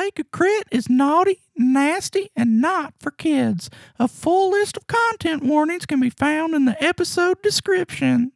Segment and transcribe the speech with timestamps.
[0.00, 3.68] Take a Crit is naughty, nasty, and not for kids.
[3.98, 8.32] A full list of content warnings can be found in the episode description.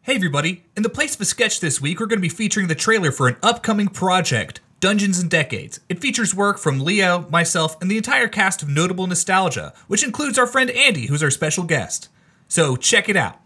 [0.00, 0.64] Hey everybody!
[0.74, 3.12] In the place of a sketch this week, we're going to be featuring the trailer
[3.12, 5.80] for an upcoming project, Dungeons and Decades.
[5.90, 10.38] It features work from Leo, myself, and the entire cast of Notable Nostalgia, which includes
[10.38, 12.08] our friend Andy, who's our special guest.
[12.48, 13.38] So check it out.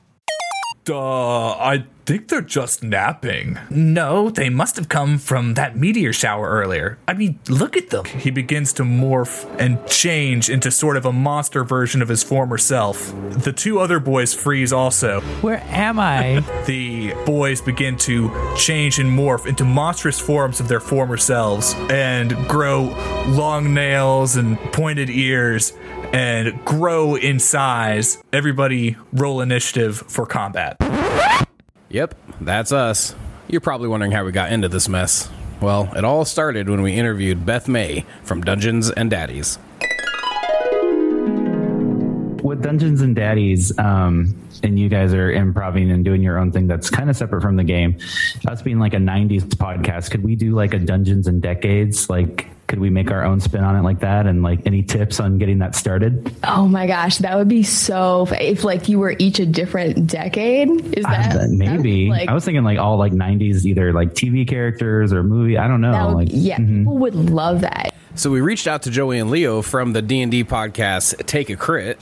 [0.89, 3.59] Uh, I think they're just napping.
[3.69, 6.97] No, they must have come from that meteor shower earlier.
[7.07, 8.07] I mean, look at them.
[8.07, 12.57] He begins to morph and change into sort of a monster version of his former
[12.57, 13.13] self.
[13.45, 15.21] The two other boys freeze also.
[15.43, 16.43] Where am I?
[16.69, 22.31] The boys begin to change and morph into monstrous forms of their former selves and
[22.47, 22.95] grow
[23.27, 25.73] long nails and pointed ears
[26.13, 28.23] and grow in size.
[28.33, 30.77] Everybody roll initiative for combat.
[31.91, 33.15] Yep, that's us.
[33.49, 35.29] You're probably wondering how we got into this mess.
[35.61, 39.59] Well, it all started when we interviewed Beth May from Dungeons and Daddies.
[42.59, 46.67] With Dungeons and Daddies, um, and you guys are improving and doing your own thing
[46.67, 47.97] that's kind of separate from the game.
[48.47, 52.11] Us being like a '90s podcast, could we do like a Dungeons and Decades?
[52.11, 54.27] Like, could we make our own spin on it like that?
[54.27, 56.35] And like, any tips on getting that started?
[56.45, 58.27] Oh my gosh, that would be so.
[58.29, 62.35] f- If like you were each a different decade, is that Uh, maybe like I
[62.35, 65.57] was thinking like all like '90s, either like TV characters or movie.
[65.59, 66.09] I don't know.
[66.09, 66.79] would, like, yeah, mhm.
[66.81, 67.95] people would love that.
[68.19, 72.01] So we reached out to Joey and Leo from the D&D podcast Take a Crit.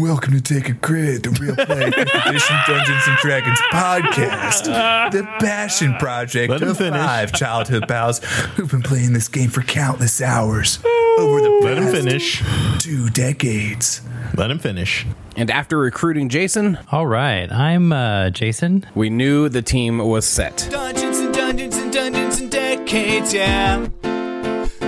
[0.00, 5.22] Welcome to Take a Crit, the Real Play Fifth Edition Dungeons and Dragons podcast, the
[5.38, 7.00] passion project Let him of finish.
[7.00, 8.18] five childhood pals
[8.56, 12.42] who've been playing this game for countless hours over the Let him past finish.
[12.80, 14.00] two decades.
[14.36, 15.06] Let him finish.
[15.36, 18.84] And after recruiting Jason, All right, I'm uh, Jason.
[18.96, 20.66] we knew the team was set.
[20.72, 23.86] Dungeons and Dungeons and Dungeons and Decades, yeah.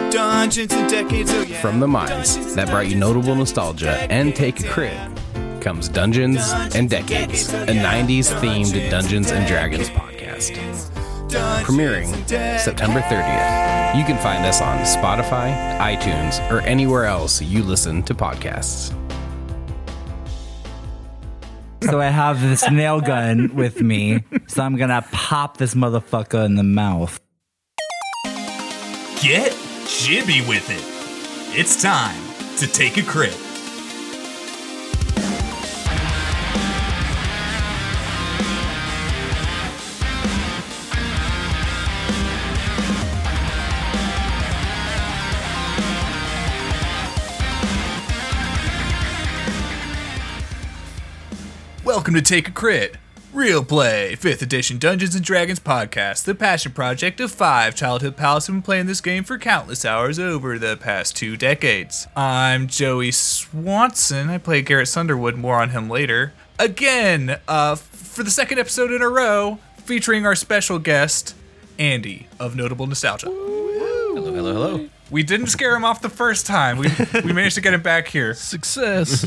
[0.09, 4.97] From the minds that brought you notable nostalgia and Take a Crit
[5.61, 6.41] comes Dungeons
[6.75, 10.57] and Decades, a 90s themed Dungeons and Dragons podcast.
[11.63, 12.09] Premiering
[12.59, 13.99] September 30th.
[13.99, 18.95] You can find us on Spotify, iTunes, or anywhere else you listen to podcasts.
[21.83, 26.55] So I have this nail gun with me, so I'm gonna pop this motherfucker in
[26.55, 27.21] the mouth.
[29.21, 29.58] Get
[29.99, 31.59] jibby with it.
[31.59, 32.23] It's time
[32.59, 33.37] to take a crit.
[51.85, 52.97] Welcome to Take a Crit,
[53.39, 58.49] Real Play, 5th Edition Dungeons and Dragons podcast, the passion project of five childhood pals
[58.49, 62.09] who've been playing this game for countless hours over the past two decades.
[62.17, 64.29] I'm Joey Swanson.
[64.29, 66.33] I play Garrett Sunderwood, more on him later.
[66.59, 71.37] Again, uh, for the second episode in a row, featuring our special guest,
[71.79, 73.27] Andy of Notable Nostalgia.
[73.27, 74.89] Hello, hello, hello.
[75.11, 76.77] We didn't scare him off the first time.
[76.77, 76.89] We,
[77.25, 78.35] we managed to get him back here.
[78.35, 79.25] Success.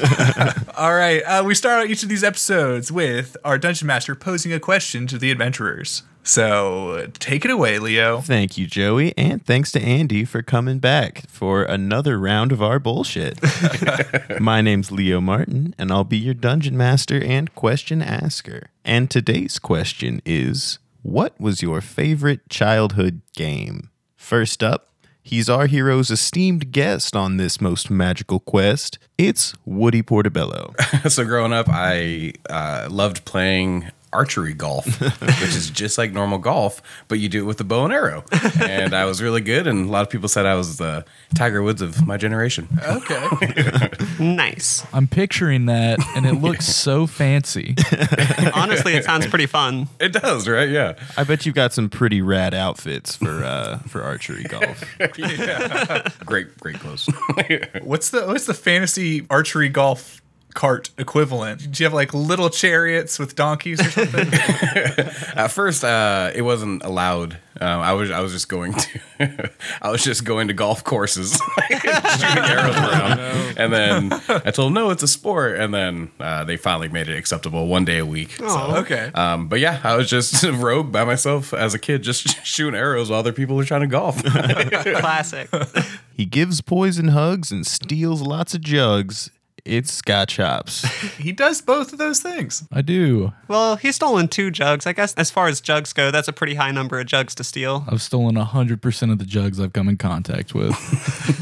[0.78, 4.54] All right, uh, we start out each of these episodes with our dungeon master posing
[4.54, 6.04] a question to the adventurers.
[6.24, 8.22] So take it away, Leo.
[8.22, 12.78] Thank you, Joey, and thanks to Andy for coming back for another round of our
[12.78, 13.40] bullshit.
[14.40, 18.70] My name's Leo Martin, and I'll be your dungeon master and question asker.
[18.86, 23.90] And today's question is What was your favorite childhood game?
[24.16, 24.91] First up,
[25.24, 29.00] he's our hero's esteemed guest on this most magical quest.
[29.18, 30.74] It's Woody Portobello.
[31.10, 34.86] so growing up, I uh, loved playing archery golf,
[35.22, 38.24] which is just like normal golf, but you do it with a bow and arrow.
[38.62, 41.06] And I was really good, and a lot of people said I was the
[41.36, 42.68] Tiger Woods of my generation.
[42.84, 43.90] Okay.
[44.20, 44.86] Nice.
[44.94, 47.76] I'm picturing that, and it looks so fancy.
[48.54, 49.88] Honestly, it sounds pretty fun.
[50.00, 50.70] It does, right?
[50.70, 50.94] Yeah.
[51.18, 54.84] I bet you've got some pretty rad outfits for uh, for archery golf.
[56.26, 57.10] Great, great clothes.
[57.82, 60.21] what's the what's the fantasy archery golf
[60.54, 61.72] cart equivalent?
[61.72, 64.28] Do you have like little chariots with donkeys or something?
[65.36, 67.38] At first, uh, it wasn't allowed.
[67.60, 69.00] Um, I was I was just going to
[69.82, 71.34] I was just going to golf courses,
[71.70, 73.20] shooting arrows around,
[73.58, 77.08] and then I told them no, it's a sport, and then uh, they finally made
[77.08, 78.32] it acceptable one day a week.
[78.38, 79.12] So, okay.
[79.14, 83.10] um, but yeah, I was just rogue by myself as a kid, just shooting arrows
[83.10, 84.24] while other people are trying to golf.
[84.24, 85.50] Classic.
[86.16, 89.30] He gives poison hugs and steals lots of jugs.
[89.66, 90.86] It's Scotch Hops.
[91.22, 92.68] He does both of those things.
[92.72, 93.34] I do.
[93.48, 94.88] Well, he's stolen two jugs.
[94.88, 97.44] I guess as far as jugs go, that's a pretty high number of jugs to
[97.44, 97.86] steal.
[97.88, 100.74] I've stolen 100% of the jugs I've come in contact with.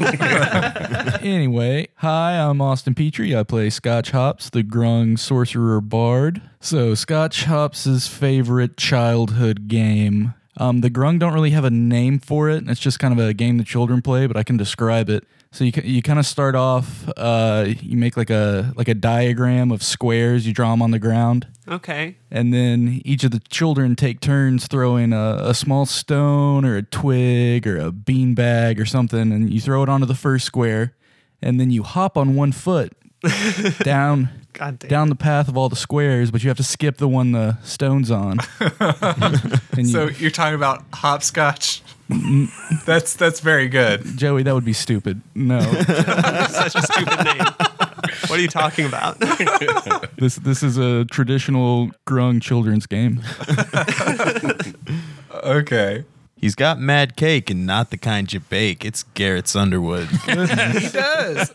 [1.22, 3.34] anyway, hi, I'm Austin Petrie.
[3.34, 6.42] I play Scotch Hops, the Grung Sorcerer Bard.
[6.60, 10.34] So, Scotch Hops' favorite childhood game.
[10.58, 12.68] Um, the Grung don't really have a name for it.
[12.68, 15.24] It's just kind of a game that children play, but I can describe it.
[15.52, 17.08] So you, you kind of start off.
[17.16, 20.46] Uh, you make like a like a diagram of squares.
[20.46, 22.16] You draw them on the ground Okay.
[22.30, 26.82] and then each of the children take turns throwing a, a small stone or a
[26.82, 30.94] twig or a bean bag or something, and you throw it onto the first square,
[31.42, 32.92] and then you hop on one foot
[33.82, 34.88] down God damn.
[34.88, 37.58] down the path of all the squares, but you have to skip the one the
[37.62, 38.38] stone's on.
[38.80, 41.82] and you, So you're talking about hopscotch.
[42.10, 42.76] Mm-hmm.
[42.86, 44.04] that's that's very good.
[44.16, 45.20] Joey, that would be stupid.
[45.34, 47.46] No, Such a stupid name.
[48.26, 49.18] What are you talking about?
[50.18, 53.22] this this is a traditional grung children's game.
[55.44, 56.04] Okay.
[56.40, 58.82] He's got mad cake and not the kind you bake.
[58.84, 60.08] It's Garrett Sunderwood.
[60.80, 61.52] He does.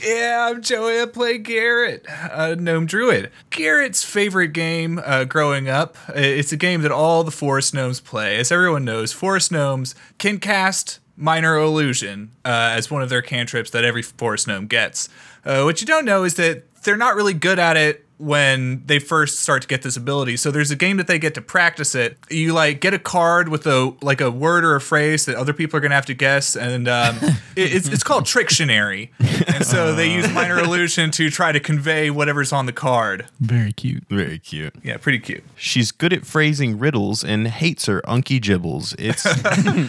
[0.04, 1.00] yeah, I'm Joey.
[1.00, 3.30] I play Garrett, a gnome druid.
[3.50, 5.96] Garrett's favorite game uh, growing up.
[6.08, 8.38] uh, It's a game that all the forest gnomes play.
[8.38, 13.70] As everyone knows, forest gnomes can cast minor illusion uh, as one of their cantrips
[13.70, 15.08] that every forest gnome gets.
[15.44, 18.98] Uh, what you don't know is that they're not really good at it when they
[18.98, 20.36] first start to get this ability.
[20.36, 22.16] So there's a game that they get to practice it.
[22.30, 25.52] You like get a card with a like a word or a phrase that other
[25.52, 27.16] people are gonna have to guess, and um,
[27.56, 29.10] it, it's it's called Trictionary.
[29.54, 33.26] And so they use minor illusion to try to convey whatever's on the card.
[33.40, 34.04] Very cute.
[34.08, 34.74] Very cute.
[34.82, 35.44] Yeah, pretty cute.
[35.56, 38.94] She's good at phrasing riddles and hates her unky gibbles.
[38.98, 39.24] It's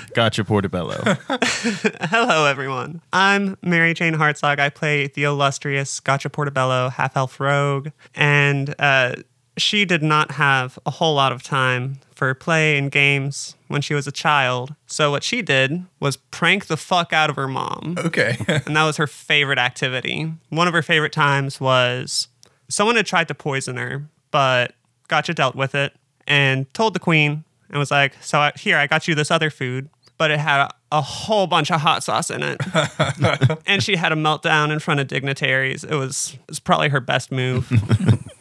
[0.13, 0.98] Gotcha Portobello.
[2.01, 3.01] Hello, everyone.
[3.13, 4.60] I'm Mary Jane Hartzog.
[4.60, 9.15] I play the illustrious Gotcha Portobello, half elf rogue, and uh,
[9.57, 13.94] she did not have a whole lot of time for play and games when she
[13.94, 14.75] was a child.
[14.88, 17.95] So what she did was prank the fuck out of her mom.
[17.97, 18.38] Okay.
[18.47, 20.31] and that was her favorite activity.
[20.50, 22.27] One of her favorite times was
[22.69, 24.73] someone had tried to poison her, but
[25.07, 25.94] Gotcha dealt with it
[26.27, 29.50] and told the queen and was like, "So I, here, I got you this other
[29.50, 32.59] food, but it had a, a whole bunch of hot sauce in it."
[33.67, 35.83] and she had a meltdown in front of dignitaries.
[35.83, 37.71] It was it was probably her best move.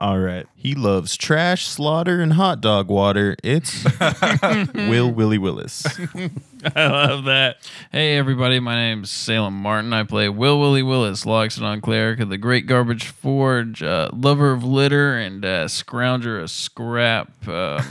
[0.00, 0.46] All right.
[0.54, 3.34] He loves trash, slaughter, and hot dog water.
[3.42, 3.84] It's
[4.74, 5.84] Will Willie Willis.
[6.74, 7.56] I love that.
[7.90, 8.60] Hey, everybody.
[8.60, 9.92] My name's Salem Martin.
[9.92, 14.62] I play Will Willie Willis, Loxodon Cleric of the Great Garbage Forge, uh, lover of
[14.62, 17.32] litter and uh, scrounger of scrap.
[17.48, 17.82] Uh,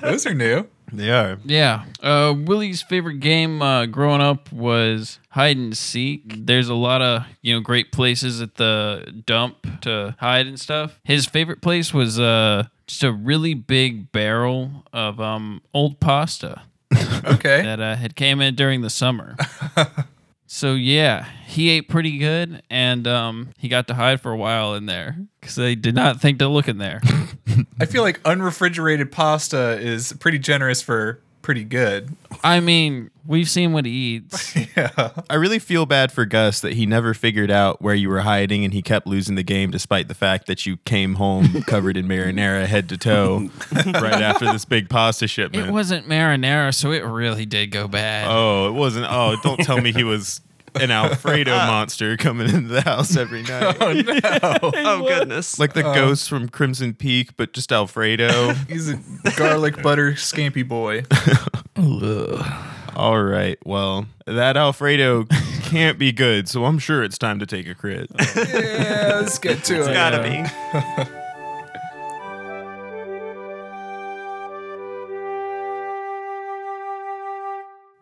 [0.00, 0.66] Those are new.
[0.92, 1.38] They are.
[1.44, 1.84] yeah.
[2.02, 6.46] Uh, Willie's favorite game uh, growing up was hide and seek.
[6.46, 11.00] There's a lot of, you know, great places at the dump to hide and stuff.
[11.04, 16.62] His favorite place was uh, just a really big barrel of um, old pasta.
[17.26, 17.62] Okay.
[17.62, 19.34] that uh, had came in during the summer.
[20.54, 24.74] so yeah, he ate pretty good, and um, he got to hide for a while
[24.74, 27.00] in there because they did not think to look in there.
[27.80, 32.16] I feel like unrefrigerated pasta is pretty generous for pretty good.
[32.42, 34.56] I mean, we've seen what he eats.
[34.76, 35.10] yeah.
[35.28, 38.64] I really feel bad for Gus that he never figured out where you were hiding
[38.64, 42.08] and he kept losing the game despite the fact that you came home covered in
[42.08, 45.68] marinara head to toe right after this big pasta shipment.
[45.68, 48.26] It wasn't marinara, so it really did go bad.
[48.30, 49.06] Oh, it wasn't.
[49.08, 50.40] Oh, don't tell me he was
[50.74, 53.76] an Alfredo monster coming into the house every night.
[53.80, 54.20] oh no!
[54.74, 55.58] oh goodness.
[55.58, 58.54] Like the uh, ghost from Crimson Peak, but just Alfredo.
[58.68, 58.98] He's a
[59.36, 61.04] garlic butter scampi boy.
[62.96, 63.58] All right.
[63.64, 65.24] Well, that Alfredo
[65.62, 68.10] can't be good, so I'm sure it's time to take a crit.
[68.36, 71.10] Yeah, let's get to it's It's gotta be.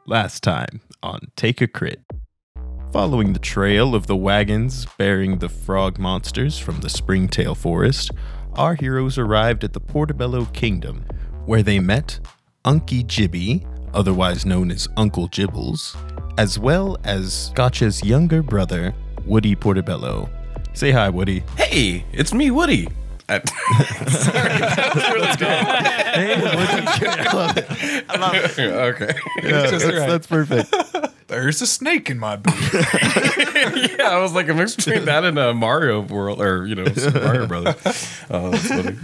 [0.06, 2.00] Last time on Take a Crit.
[2.92, 8.10] Following the trail of the wagons bearing the frog monsters from the Springtail Forest,
[8.52, 11.02] our heroes arrived at the Portobello Kingdom,
[11.46, 12.20] where they met
[12.66, 15.96] Unky Jibby, otherwise known as Uncle Gibbles,
[16.36, 18.94] as well as Gotcha's younger brother,
[19.24, 20.28] Woody Portobello.
[20.74, 21.42] Say hi, Woody.
[21.56, 22.88] Hey, it's me, Woody.
[23.30, 23.40] I,
[28.08, 28.58] I love it.
[28.58, 29.14] okay.
[29.42, 30.08] Yeah, that's, right.
[30.08, 30.74] that's perfect.
[31.32, 32.54] There's a snake in my boot.
[32.74, 36.84] yeah, I was like a mix between that and a Mario world, or you know,
[36.84, 38.22] Super Mario Brothers.
[38.30, 38.98] Oh, that's funny.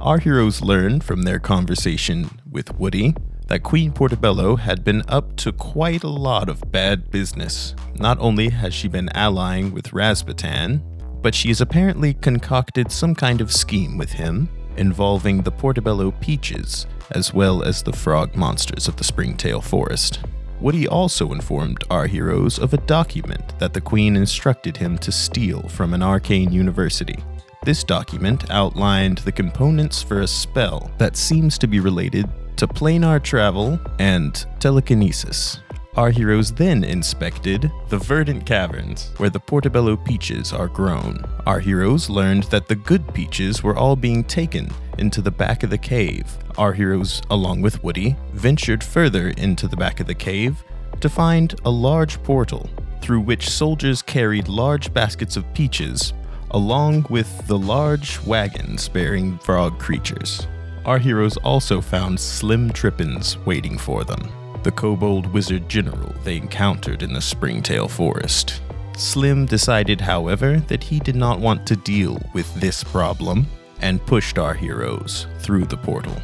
[0.00, 3.14] Our heroes learn from their conversation with Woody
[3.48, 7.74] that Queen Portobello had been up to quite a lot of bad business.
[7.96, 10.82] Not only has she been allying with Rasputin,
[11.20, 14.48] but she has apparently concocted some kind of scheme with him
[14.78, 20.20] involving the Portobello peaches as well as the frog monsters of the Springtail Forest.
[20.60, 25.62] Woody also informed our heroes of a document that the Queen instructed him to steal
[25.68, 27.16] from an arcane university.
[27.64, 33.22] This document outlined the components for a spell that seems to be related to planar
[33.22, 35.60] travel and telekinesis.
[35.96, 41.24] Our heroes then inspected the verdant caverns where the Portobello peaches are grown.
[41.46, 45.70] Our heroes learned that the good peaches were all being taken into the back of
[45.70, 46.36] the cave.
[46.56, 50.62] Our heroes, along with Woody, ventured further into the back of the cave
[51.00, 52.68] to find a large portal
[53.00, 56.12] through which soldiers carried large baskets of peaches
[56.52, 60.46] along with the large wagons bearing frog creatures.
[60.84, 64.30] Our heroes also found Slim Trippins waiting for them,
[64.68, 68.60] the kobold wizard general they encountered in the Springtail Forest.
[68.98, 73.46] Slim decided, however, that he did not want to deal with this problem
[73.80, 76.20] and pushed our heroes through the portal.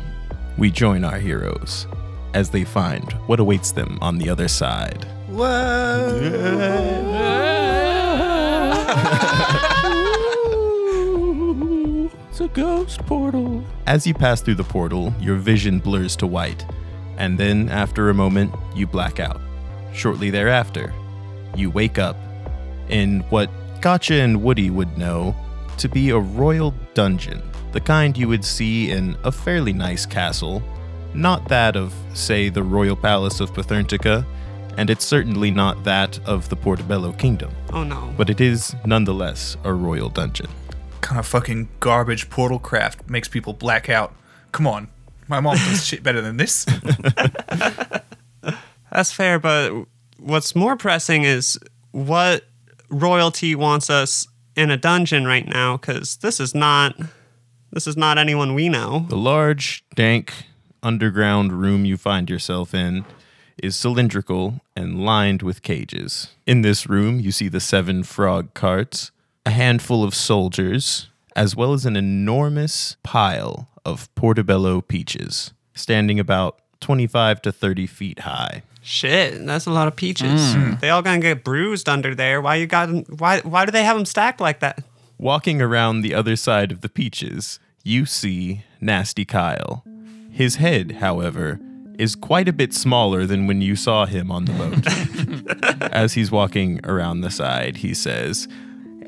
[0.58, 1.86] We join our heroes
[2.34, 5.06] as they find what awaits them on the other side.
[12.34, 13.62] It's a ghost portal.
[13.86, 16.66] As you pass through the portal, your vision blurs to white,
[17.16, 19.40] and then, after a moment, you black out.
[19.92, 20.92] Shortly thereafter,
[21.56, 22.16] you wake up
[22.88, 25.34] in what Gotcha and Woody would know
[25.78, 27.42] to be a royal dungeon,
[27.72, 30.62] the kind you would see in a fairly nice castle,
[31.14, 34.24] not that of, say, the royal palace of Patherntica,
[34.76, 38.12] and it's certainly not that of the Portobello Kingdom, Oh no.
[38.16, 40.48] but it is nonetheless a royal dungeon.
[41.00, 44.12] kind of fucking garbage portal craft makes people black out.
[44.52, 44.88] Come on.
[45.28, 46.64] My mom does shit better than this.
[48.92, 49.72] That's fair, but
[50.18, 51.58] what's more pressing is
[51.92, 52.44] what
[52.88, 54.26] royalty wants us
[54.56, 56.94] in a dungeon right now cuz this is not
[57.72, 59.06] this is not anyone we know.
[59.08, 60.32] The large, dank,
[60.82, 63.04] underground room you find yourself in
[63.60, 66.28] is cylindrical and lined with cages.
[66.46, 69.10] In this room, you see the seven frog carts,
[69.44, 76.58] a handful of soldiers, as well as an enormous pile of Portobello peaches, standing about
[76.80, 78.62] 25 to 30 feet high.
[78.82, 80.54] Shit, that's a lot of peaches.
[80.54, 80.80] Mm.
[80.80, 82.40] They all gonna get bruised under there.
[82.42, 84.82] Why you got 'em- why why do they have them stacked like that?
[85.18, 89.84] Walking around the other side of the peaches, you see Nasty Kyle.
[90.30, 91.60] His head, however,
[91.98, 95.82] is quite a bit smaller than when you saw him on the boat.
[95.92, 98.48] As he's walking around the side, he says,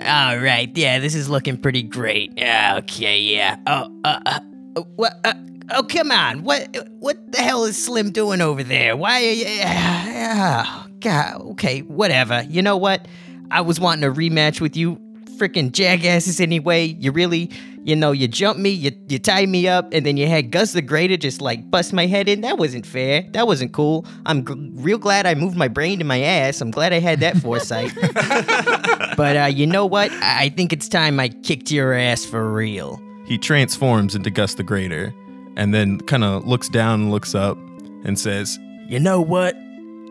[0.00, 2.33] All right, yeah, this is looking pretty great.
[2.37, 3.56] Yeah, okay, yeah.
[3.66, 4.40] Oh, uh, uh, uh,
[4.83, 5.18] what?
[5.25, 5.35] Uh,
[5.75, 6.42] oh, come on.
[6.42, 6.76] What?
[6.99, 8.97] What the hell is Slim doing over there?
[8.97, 9.25] Why?
[9.25, 11.40] Are you, yeah, God.
[11.52, 12.42] Okay, whatever.
[12.49, 13.06] You know what?
[13.50, 14.97] I was wanting a rematch with you,
[15.38, 16.40] freaking jackasses.
[16.40, 17.50] Anyway, you really,
[17.85, 20.73] you know, you jumped me, you you tied me up, and then you had Gus
[20.73, 22.40] the Greater just like bust my head in.
[22.40, 23.23] That wasn't fair.
[23.33, 24.04] That wasn't cool.
[24.26, 26.61] I'm g- real glad I moved my brain to my ass.
[26.61, 27.92] I'm glad I had that foresight.
[29.16, 30.11] but uh, you know what?
[30.12, 33.00] I I think it's time I kicked your ass for real.
[33.26, 35.14] He transforms into Gus the Greater,
[35.56, 37.59] and then kind of looks down and looks up
[38.04, 39.56] and says, You know what?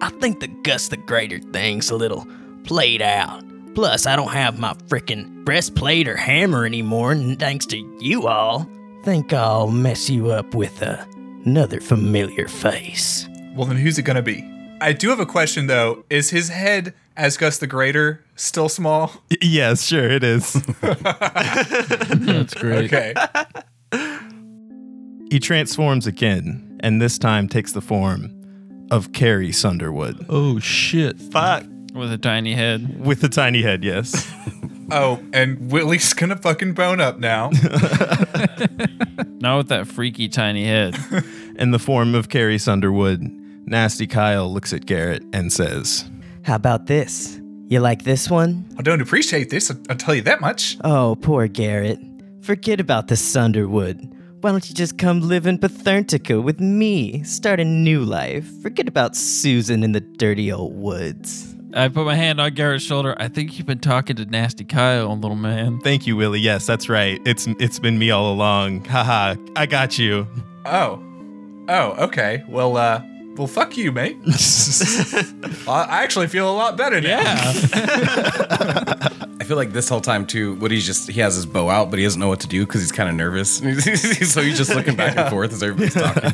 [0.01, 2.27] I think the Gus the Greater thing's a little
[2.63, 3.43] played out.
[3.73, 8.69] Plus, I don't have my frickin' breastplate or hammer anymore, and thanks to you all,
[9.03, 11.05] think I'll mess you up with uh,
[11.45, 13.27] another familiar face.
[13.55, 14.43] well, then who's it to be?
[14.81, 16.03] I do have a question, though.
[16.09, 19.23] Is his head, as Gus the Greater, still small?
[19.41, 20.53] Yes, sure, it is.
[20.81, 22.93] That's great.
[22.93, 23.13] Okay.
[25.31, 28.31] he transforms again, and this time takes the form
[28.91, 30.25] of Carrie Sunderwood.
[30.29, 31.19] Oh shit.
[31.19, 31.63] Fuck.
[31.93, 33.03] with a tiny head.
[33.03, 34.31] With a tiny head, yes.
[34.91, 37.49] Oh, and Willie's going to fucking bone up now.
[39.39, 40.95] Not with that freaky tiny head.
[41.55, 43.19] In the form of Carrie Sunderwood,
[43.65, 46.05] Nasty Kyle looks at Garrett and says,
[46.45, 47.39] How about this?
[47.67, 48.65] You like this one?
[48.77, 50.77] I don't appreciate this, I'll- I'll tell you that much.
[50.83, 51.99] Oh, poor Garrett.
[52.41, 54.11] Forget about the Sunderwood.
[54.41, 57.23] Why don't you just come live in Patherntica with me?
[57.23, 58.47] Start a new life.
[58.61, 61.55] Forget about Susan in the dirty old woods.
[61.73, 63.15] I put my hand on Garrett's shoulder.
[63.19, 65.79] I think you've been talking to Nasty Kyle, little man.
[65.79, 66.39] Thank you, Willie.
[66.39, 67.19] Yes, that's right.
[67.25, 68.85] It's it's been me all along.
[68.85, 70.27] Haha, I got you.
[70.65, 71.01] Oh.
[71.67, 72.43] Oh, okay.
[72.47, 73.01] Well, uh,
[73.35, 74.17] well, fuck you, mate.
[75.67, 77.21] I I actually feel a lot better now.
[77.21, 77.53] Yeah.
[79.39, 81.99] I feel like this whole time too, Woody's just he has his bow out, but
[81.99, 83.57] he doesn't know what to do because he's kind of nervous.
[83.57, 86.31] so he's just looking back and forth as everybody's talking.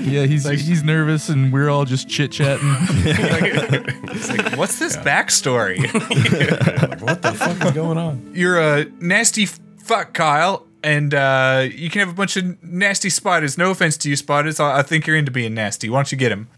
[0.00, 2.74] Yeah, he's like, he's nervous, and we're all just chit chatting.
[3.06, 5.78] It's like, what's this backstory?
[5.82, 8.32] Like, what the fuck is going on?
[8.34, 13.56] You're a nasty fuck, Kyle, and uh, you can have a bunch of nasty spiders.
[13.56, 14.60] No offense to you, spiders.
[14.60, 15.88] I, I think you're into being nasty.
[15.88, 16.48] Why don't you get him?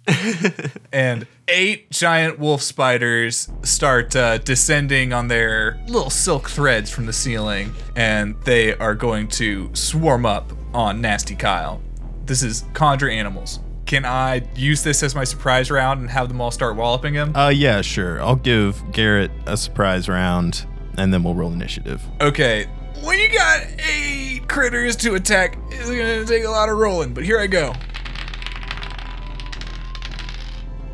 [0.93, 7.13] and eight giant wolf spiders start uh, descending on their little silk threads from the
[7.13, 11.81] ceiling, and they are going to swarm up on Nasty Kyle.
[12.25, 13.61] This is conjure animals.
[13.87, 17.37] Can I use this as my surprise round and have them all start walloping him?
[17.37, 18.21] Uh, yeah, sure.
[18.21, 20.67] I'll give Garrett a surprise round,
[20.99, 22.03] and then we'll roll initiative.
[22.21, 22.67] Okay,
[23.07, 27.25] when you got eight critters to attack, it's gonna take a lot of rolling, but
[27.25, 27.73] here I go.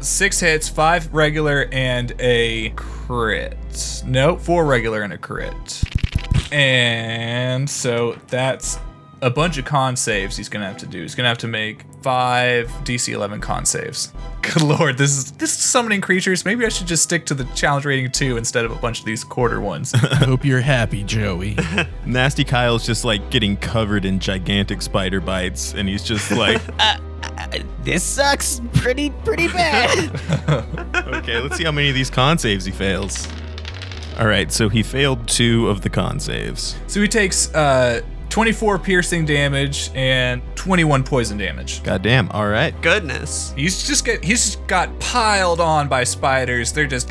[0.01, 4.03] Six hits, five regular, and a crit.
[4.05, 5.83] Nope, four regular and a crit.
[6.53, 8.79] And so that's
[9.23, 11.01] a bunch of con saves he's gonna have to do.
[11.01, 14.13] He's gonna have to make five DC 11 con saves.
[14.43, 16.45] Good lord, this is this is summoning creatures.
[16.45, 19.07] Maybe I should just stick to the challenge rating two instead of a bunch of
[19.07, 19.95] these quarter ones.
[20.11, 21.57] I hope you're happy, Joey.
[22.05, 26.61] Nasty Kyle's just like getting covered in gigantic spider bites, and he's just like,
[27.85, 30.21] This sucks pretty pretty bad.
[31.07, 33.29] okay, let's see how many of these con saves he fails.
[34.19, 36.77] All right, so he failed two of the con saves.
[36.87, 38.03] So he takes uh,
[38.33, 41.83] 24 piercing damage and 21 poison damage.
[41.83, 42.31] Goddamn.
[42.31, 42.73] All right.
[42.81, 43.53] Goodness.
[43.55, 46.73] He's just get he's just got piled on by spiders.
[46.73, 47.11] They're just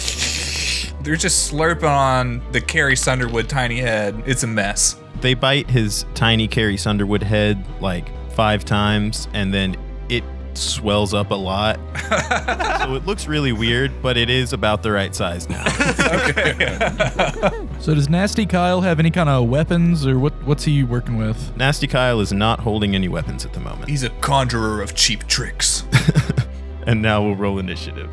[1.03, 4.23] they're just slurping on the Carrie Sunderwood tiny head.
[4.25, 4.99] It's a mess.
[5.21, 9.77] They bite his tiny Carrie Sunderwood head like five times, and then
[10.09, 10.23] it
[10.55, 11.79] swells up a lot.
[12.81, 15.63] so it looks really weird, but it is about the right size now.
[16.29, 17.67] okay.
[17.79, 20.30] so does Nasty Kyle have any kind of weapons, or what?
[20.43, 21.55] What's he working with?
[21.55, 23.89] Nasty Kyle is not holding any weapons at the moment.
[23.89, 25.83] He's a conjurer of cheap tricks.
[26.87, 28.09] and now we'll roll initiative.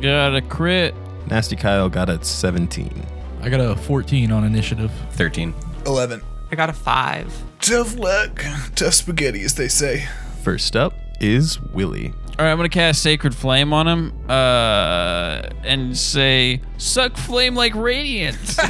[0.00, 0.94] Got a crit.
[1.28, 3.06] Nasty Kyle got a 17.
[3.42, 4.90] I got a 14 on initiative.
[5.12, 5.54] 13.
[5.84, 6.22] 11.
[6.50, 7.32] I got a five.
[7.60, 8.42] Tough luck.
[8.74, 10.08] Tough spaghetti, as they say.
[10.42, 12.14] First up is Willie.
[12.40, 17.74] All right, I'm gonna cast Sacred Flame on him, uh, and say, "Suck flame like
[17.74, 18.56] radiance."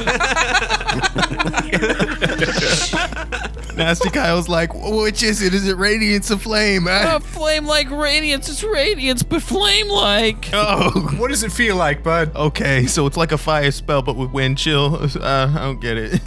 [3.77, 5.53] Nasty Kyle's like, which is it?
[5.53, 6.85] Is it radiance or flame?
[6.89, 8.49] uh, flame like radiance.
[8.49, 10.49] It's radiance, but flame like.
[10.51, 12.35] Oh, What does it feel like, bud?
[12.35, 12.85] okay.
[12.87, 14.99] So it's like a fire spell, but with wind chill.
[15.21, 16.19] Uh, I don't get it.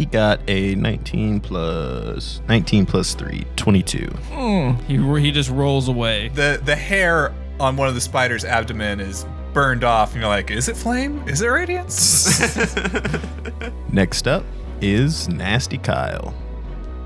[0.00, 4.06] He got a 19 plus 19 plus 3, 22.
[4.32, 4.70] Hmm.
[4.86, 6.28] He he just rolls away.
[6.28, 10.50] The the hair on one of the spider's abdomen is burned off, and you're like,
[10.50, 11.22] is it flame?
[11.28, 12.40] Is it radiance?
[13.92, 14.42] Next up
[14.80, 16.32] is Nasty Kyle.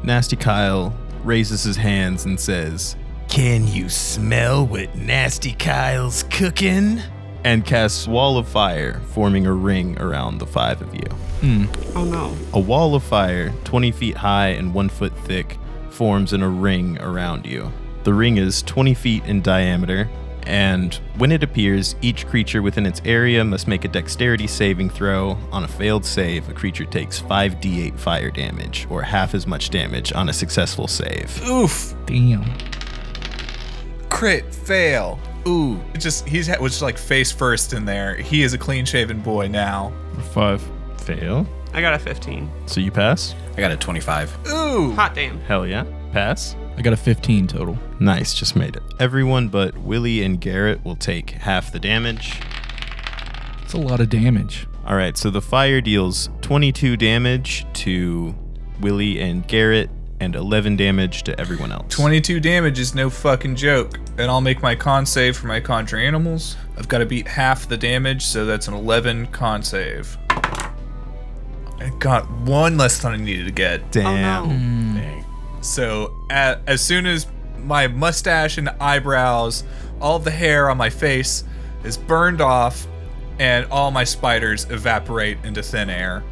[0.05, 2.95] Nasty Kyle raises his hands and says,
[3.29, 7.01] Can you smell what Nasty Kyle's cooking?
[7.45, 11.07] And casts Wall of Fire, forming a ring around the five of you.
[11.41, 11.65] Hmm.
[11.95, 12.37] Oh no.
[12.55, 15.59] A wall of fire, 20 feet high and 1 foot thick,
[15.91, 17.71] forms in a ring around you.
[18.05, 20.09] The ring is 20 feet in diameter,
[20.47, 25.39] and when it appears, each creature within its area must make a dexterity saving throw.
[25.53, 30.13] On a failed save, a creature takes 5d8 fire damage, or half as much damage
[30.13, 31.43] on a successful save.
[31.49, 31.95] Oof.
[32.07, 32.45] Damn.
[34.11, 34.55] Crit.
[34.55, 35.19] Fail.
[35.47, 35.81] Ooh.
[35.95, 38.17] It just he's was just like face first in there.
[38.17, 39.93] He is a clean shaven boy now.
[40.33, 40.63] Five.
[40.99, 41.47] Fail.
[41.73, 42.51] I got a 15.
[42.67, 43.35] So you pass?
[43.57, 44.49] I got a 25.
[44.49, 44.93] Ooh.
[44.93, 45.41] Hot damn.
[45.41, 45.85] Hell yeah.
[46.13, 46.57] Pass?
[46.77, 47.79] I got a 15 total.
[48.01, 48.83] Nice, just made it.
[48.99, 52.41] Everyone but Willie and Garrett will take half the damage.
[53.63, 54.67] It's a lot of damage.
[54.87, 58.35] All right, so the fire deals 22 damage to
[58.81, 61.87] Willie and Garrett and 11 damage to everyone else.
[61.95, 63.99] 22 damage is no fucking joke.
[64.19, 66.57] And I'll make my con save for my conjure animals.
[66.79, 70.17] I've got to beat half the damage, so that's an 11 con save.
[70.31, 73.91] I got one less than I needed to get.
[73.91, 74.97] Damn.
[74.99, 77.27] Oh, So a as soon as
[77.59, 79.65] my mustache and eyebrows,
[80.01, 81.45] all the hair on my face
[81.83, 82.87] is burned off,
[83.39, 86.23] and all my spiders evaporate into thin air,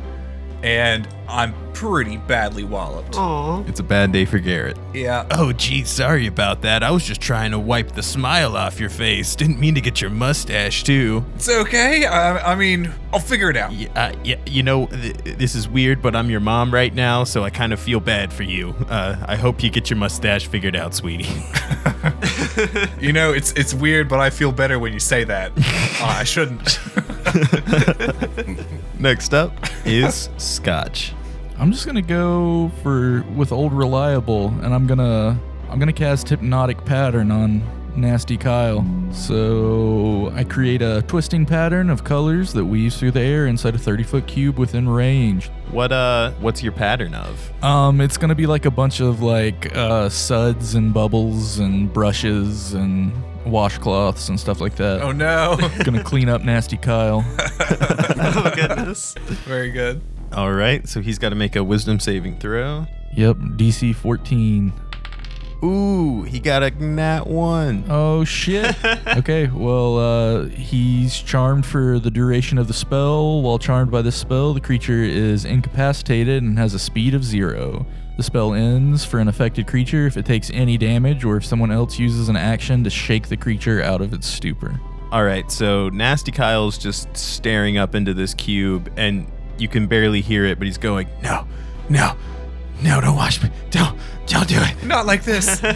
[0.62, 3.16] and I'm pretty badly walloped.
[3.16, 3.64] Aw.
[3.66, 4.78] It's a bad day for Garrett.
[4.94, 5.26] Yeah.
[5.30, 6.82] Oh, gee, sorry about that.
[6.82, 9.34] I was just trying to wipe the smile off your face.
[9.34, 11.24] Didn't mean to get your mustache, too.
[11.34, 12.04] It's okay.
[12.06, 13.72] I, I mean, I'll figure it out.
[13.72, 17.24] Yeah, uh, yeah, you know, th- this is weird, but I'm your mom right now,
[17.24, 18.74] so I kind of feel bad for you.
[18.88, 21.24] Uh, I hope you get your mustache figured out, sweetie.
[23.00, 25.52] You know, it's it's weird, but I feel better when you say that.
[25.56, 25.60] Uh,
[26.20, 26.78] I shouldn't.
[29.00, 29.52] Next up
[29.84, 31.12] is Scotch.
[31.58, 35.38] I'm just gonna go for with old reliable, and I'm gonna
[35.68, 37.62] I'm gonna cast hypnotic pattern on
[37.96, 38.84] Nasty Kyle.
[39.12, 43.78] So I create a twisting pattern of colors that weaves through the air inside a
[43.78, 45.50] 30 foot cube within range.
[45.72, 47.64] What uh what's your pattern of?
[47.64, 52.74] Um, it's gonna be like a bunch of like uh, suds and bubbles and brushes
[52.74, 53.10] and
[53.44, 55.00] washcloths and stuff like that.
[55.00, 55.56] Oh no.
[55.84, 57.24] gonna clean up Nasty Kyle.
[57.38, 59.14] oh goodness.
[59.46, 60.02] Very good.
[60.32, 62.86] All right, so he's got to make a wisdom saving throw.
[63.14, 64.72] Yep, DC 14.
[65.64, 67.84] Ooh, he got a nat 1.
[67.88, 68.74] Oh shit.
[69.16, 73.42] okay, well, uh, he's charmed for the duration of the spell.
[73.42, 77.86] While charmed by this spell, the creature is incapacitated and has a speed of zero.
[78.16, 81.70] The spell ends for an affected creature if it takes any damage or if someone
[81.70, 84.80] else uses an action to shake the creature out of its stupor.
[85.12, 90.22] All right, so Nasty Kyle's just staring up into this cube, and you can barely
[90.22, 91.46] hear it, but he's going, "No,
[91.88, 92.16] no,
[92.82, 93.00] no!
[93.00, 93.50] Don't watch me!
[93.70, 95.62] Don't, don't do it!" Not like this.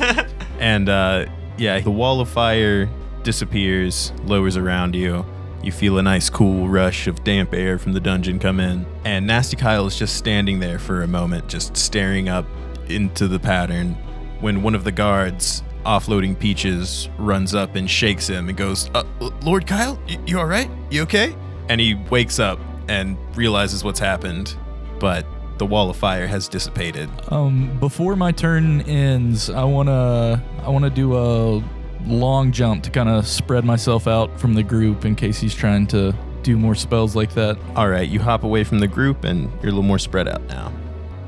[0.59, 1.27] And uh,
[1.59, 2.89] yeah, the wall of fire
[3.23, 5.23] disappears, lowers around you.
[5.63, 9.27] You feel a nice cool rush of damp air from the dungeon come in, and
[9.27, 12.47] Nasty Kyle is just standing there for a moment, just staring up
[12.89, 13.95] into the pattern.
[14.41, 19.03] When one of the guards offloading peaches runs up and shakes him and goes, uh,
[19.43, 20.71] "Lord Kyle, y- you all right?
[20.91, 21.35] You okay?"
[21.69, 24.55] And he wakes up and realizes what's happened,
[25.01, 25.27] but
[25.59, 27.09] the wall of fire has dissipated.
[27.31, 31.63] Um, before my turn ends, I wanna I wanna do a
[32.07, 35.87] long jump to kind of spread myself out from the group in case he's trying
[35.89, 37.59] to do more spells like that.
[37.75, 40.43] All right, you hop away from the group and you're a little more spread out
[40.47, 40.73] now.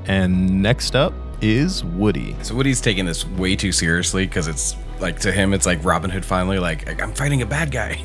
[0.06, 2.36] And next up is Woody.
[2.42, 6.10] So Woody's taking this way too seriously because it's like to him, it's like Robin
[6.10, 7.96] Hood finally, like I'm fighting a bad guy.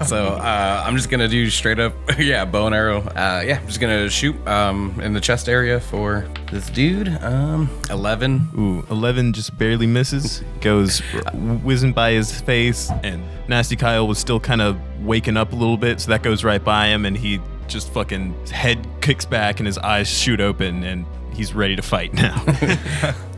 [0.06, 3.00] so uh, I'm just gonna do straight up, yeah, bow and arrow.
[3.00, 7.08] Uh, yeah, I'm just gonna shoot um, in the chest area for this dude.
[7.22, 8.48] Um, Eleven.
[8.56, 10.98] Ooh, 11 just barely misses, goes
[11.34, 15.76] whizzing by his face, and Nasty Kyle was still kind of waking up a little
[15.76, 19.66] bit, so that goes right by him, and he just fucking head kicks back and
[19.66, 21.04] his eyes shoot open, and
[21.38, 22.34] he's ready to fight now.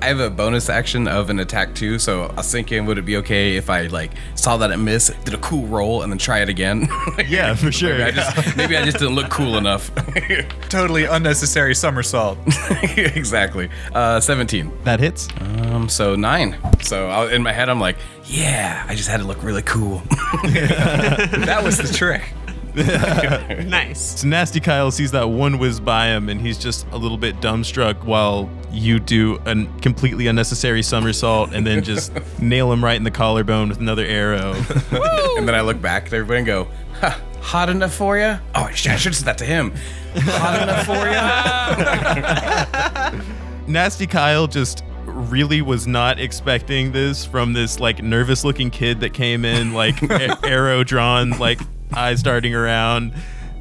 [0.02, 3.04] I have a bonus action of an attack too, so I was thinking, would it
[3.04, 6.18] be okay if I like saw that it missed, did a cool roll, and then
[6.18, 6.88] try it again?
[7.28, 7.98] yeah, for sure.
[7.98, 9.90] maybe, I just, maybe I just didn't look cool enough.
[10.70, 12.38] totally unnecessary somersault.
[12.96, 13.68] exactly.
[13.94, 14.72] Uh, 17.
[14.84, 15.28] That hits.
[15.38, 16.56] Um, so nine.
[16.80, 19.98] So I, in my head, I'm like, yeah, I just had to look really cool.
[20.44, 22.32] that was the trick.
[23.66, 24.20] nice.
[24.20, 27.40] So Nasty Kyle sees that one whiz by him, and he's just a little bit
[27.40, 33.04] dumbstruck while you do a completely unnecessary somersault and then just nail him right in
[33.04, 34.52] the collarbone with another arrow.
[35.36, 36.68] and then I look back at everybody and go,
[37.00, 38.38] huh, hot enough for you?
[38.54, 39.72] Oh, I should have said that to him.
[40.16, 41.06] Hot enough for
[43.66, 43.72] you?
[43.72, 49.12] Nasty Kyle just really was not expecting this from this like nervous looking kid that
[49.12, 51.60] came in like a- arrow drawn like
[51.94, 53.14] eyes darting around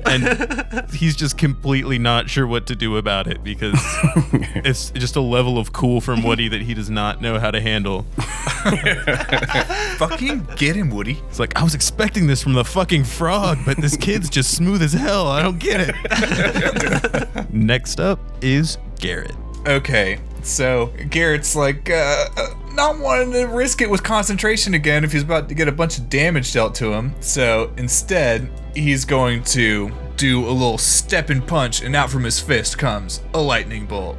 [0.05, 3.73] and he's just completely not sure what to do about it because
[4.55, 7.61] it's just a level of cool from Woody that he does not know how to
[7.61, 8.03] handle.
[9.97, 11.21] fucking get him, Woody.
[11.29, 14.81] It's like I was expecting this from the fucking frog, but this kid's just smooth
[14.81, 15.27] as hell.
[15.27, 17.53] I don't get it.
[17.53, 19.35] Next up is Garrett.
[19.67, 22.47] Okay, so Garrett's like uh, uh,
[22.79, 25.97] not wanting to risk it with concentration again if he's about to get a bunch
[25.97, 27.13] of damage dealt to him.
[27.19, 32.39] So instead, he's going to do a little step and punch, and out from his
[32.39, 34.17] fist comes a lightning bolt,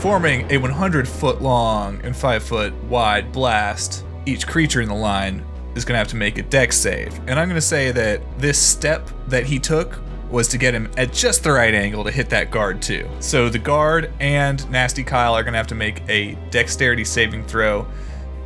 [0.00, 4.04] forming a 100 foot long and 5 foot wide blast.
[4.26, 5.44] Each creature in the line
[5.76, 7.16] is going to have to make a dex save.
[7.28, 10.00] And I'm going to say that this step that he took
[10.34, 13.08] was to get him at just the right angle to hit that guard too.
[13.20, 17.44] So the guard and Nasty Kyle are going to have to make a dexterity saving
[17.44, 17.86] throw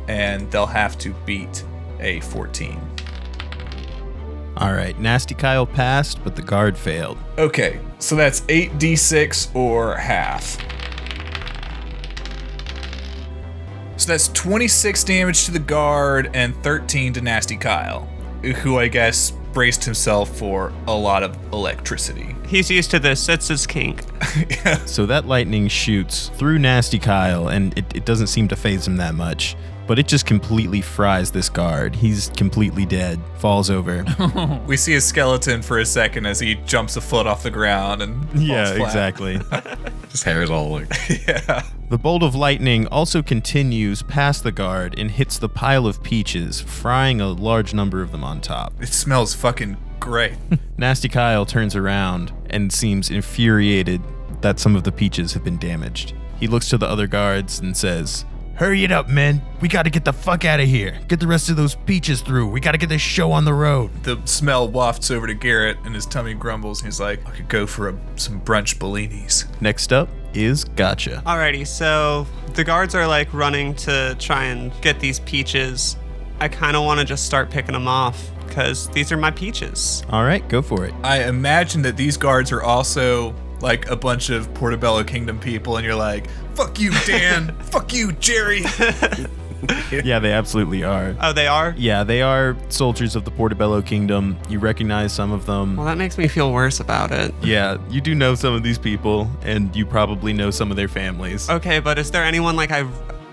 [0.07, 1.65] and they'll have to beat
[1.99, 2.79] a 14.
[4.57, 7.17] All right, Nasty Kyle passed, but the guard failed.
[7.37, 10.57] Okay, so that's 8d6 or half.
[13.97, 18.01] So that's 26 damage to the guard and 13 to Nasty Kyle,
[18.43, 22.35] who I guess braced himself for a lot of electricity.
[22.47, 23.25] He's used to this.
[23.25, 24.03] That's his kink.
[24.85, 28.97] So that lightning shoots through Nasty Kyle, and it, it doesn't seem to phase him
[28.97, 29.55] that much.
[29.89, 31.95] But it just completely fries this guard.
[31.95, 34.05] He's completely dead, falls over.
[34.67, 38.03] We see his skeleton for a second as he jumps a foot off the ground
[38.03, 38.85] and falls yeah, flat.
[38.85, 39.41] exactly.
[40.11, 40.91] His hair is all like.
[41.27, 41.63] yeah.
[41.89, 46.61] The bolt of lightning also continues past the guard and hits the pile of peaches,
[46.61, 48.73] frying a large number of them on top.
[48.79, 50.33] It smells fucking Great.
[50.77, 54.01] Nasty Kyle turns around and seems infuriated
[54.41, 56.13] that some of the peaches have been damaged.
[56.39, 58.25] He looks to the other guards and says,
[58.59, 59.41] Hurry it up, men.
[59.61, 60.99] We gotta get the fuck out of here.
[61.07, 62.49] Get the rest of those peaches through.
[62.49, 64.03] We gotta get this show on the road.
[64.03, 66.81] The smell wafts over to Garrett, and his tummy grumbles.
[66.81, 71.23] And he's like, "I could go for a, some brunch bellinis." Next up is Gotcha.
[71.25, 75.95] Alrighty, so the guards are like running to try and get these peaches.
[76.41, 80.03] I kind of want to just start picking them off because these are my peaches.
[80.09, 80.93] All right, go for it.
[81.01, 85.85] I imagine that these guards are also like a bunch of Portobello Kingdom people, and
[85.85, 87.55] you're like, "Fuck you, Dan.
[87.59, 88.61] Fuck you, Jerry."
[89.91, 91.15] yeah, they absolutely are.
[91.21, 91.73] Oh, they are?
[91.77, 94.37] Yeah, they are soldiers of the Portobello Kingdom.
[94.49, 95.75] You recognize some of them.
[95.75, 97.33] Well, that makes me feel worse about it.
[97.41, 100.87] Yeah, you do know some of these people, and you probably know some of their
[100.87, 101.49] families.
[101.49, 102.87] Okay, but is there anyone like I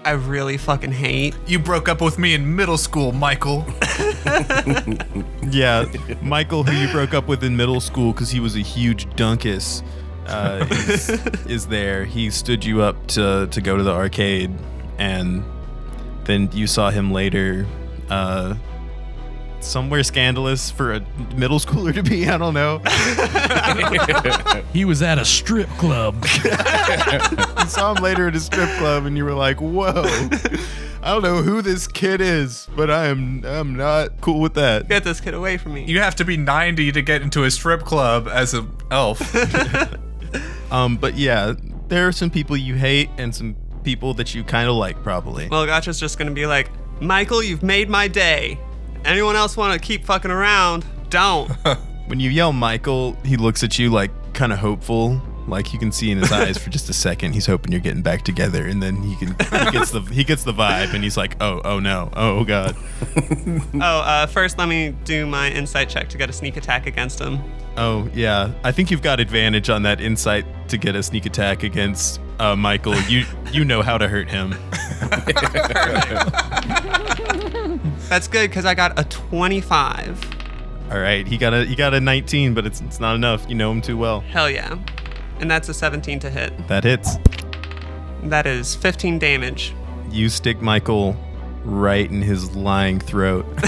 [0.05, 1.35] I really fucking hate?
[1.47, 3.65] You broke up with me in middle school, Michael.
[5.51, 5.87] Yeah,
[6.23, 9.83] Michael, who you broke up with in middle school because he was a huge dunkus,
[10.29, 11.09] uh, is,
[11.47, 12.05] is there.
[12.05, 14.53] He stood you up to, to go to the arcade,
[14.99, 15.45] and
[16.25, 17.67] then you saw him later
[18.11, 18.55] uh,
[19.61, 21.01] somewhere scandalous for a
[21.35, 22.29] middle schooler to be.
[22.29, 22.81] I don't know.
[24.73, 26.23] He was at a strip club.
[26.45, 30.05] you saw him later at a strip club, and you were like, "Whoa."
[31.03, 34.89] I don't know who this kid is, but I am I'm not cool with that.
[34.89, 35.85] Get this kid away from me.
[35.85, 39.21] You have to be 90 to get into a strip club as a elf.
[40.77, 41.55] Um, but yeah,
[41.89, 45.49] there are some people you hate and some people that you kind of like, probably.
[45.49, 48.61] Well, Gotcha's just gonna be like, Michael, you've made my day.
[49.05, 50.85] Anyone else want to keep fucking around?
[51.11, 51.51] Don't.
[52.07, 55.21] When you yell Michael, he looks at you like kind of hopeful.
[55.47, 58.03] Like you can see in his eyes for just a second, he's hoping you're getting
[58.03, 61.17] back together, and then he can he gets the he gets the vibe, and he's
[61.17, 62.77] like, oh oh no, oh god.
[63.75, 67.21] oh, uh, first let me do my insight check to get a sneak attack against
[67.21, 67.39] him.
[67.77, 71.63] Oh yeah, I think you've got advantage on that insight to get a sneak attack
[71.63, 72.97] against uh, Michael.
[73.03, 74.55] You you know how to hurt him.
[78.09, 80.37] That's good because I got a 25.
[80.91, 83.45] All right, he got a he got a 19, but it's it's not enough.
[83.49, 84.21] You know him too well.
[84.21, 84.79] Hell yeah.
[85.41, 86.69] And that's a 17 to hit.
[86.69, 87.19] That hits.
[88.25, 89.75] That is 15 damage.
[90.11, 91.17] You stick Michael
[91.65, 93.45] right in his lying throat,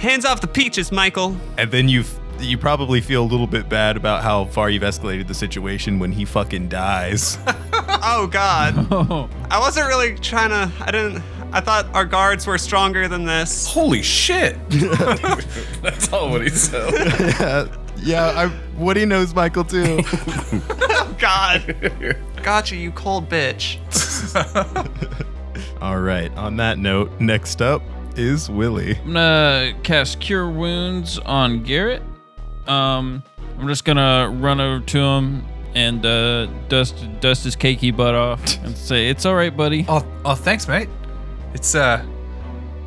[0.00, 1.36] Hands off the peaches, Michael.
[1.56, 2.02] and then you
[2.40, 6.10] you probably feel a little bit bad about how far you've escalated the situation when
[6.10, 7.38] he fucking dies.
[8.02, 8.90] Oh God.
[9.50, 10.72] I wasn't really trying to.
[10.82, 11.22] I didn't.
[11.52, 13.66] I thought our guards were stronger than this.
[13.66, 14.56] Holy shit!
[14.70, 16.92] That's all what he said.
[16.94, 17.66] yeah,
[18.02, 18.26] yeah.
[18.48, 20.00] I, Woody knows Michael too.
[21.02, 22.16] Oh God.
[22.42, 23.78] Gotcha, you cold bitch.
[25.82, 26.34] All right.
[26.36, 27.82] On that note, next up
[28.16, 28.96] is Willie.
[28.98, 32.02] I'm gonna cast Cure Wounds on Garrett.
[32.66, 33.22] Um,
[33.58, 38.62] I'm just gonna run over to him and uh, dust dust his cakey butt off
[38.64, 40.88] and say, "It's all right, buddy." Oh, oh, thanks, mate.
[41.54, 42.04] It's uh,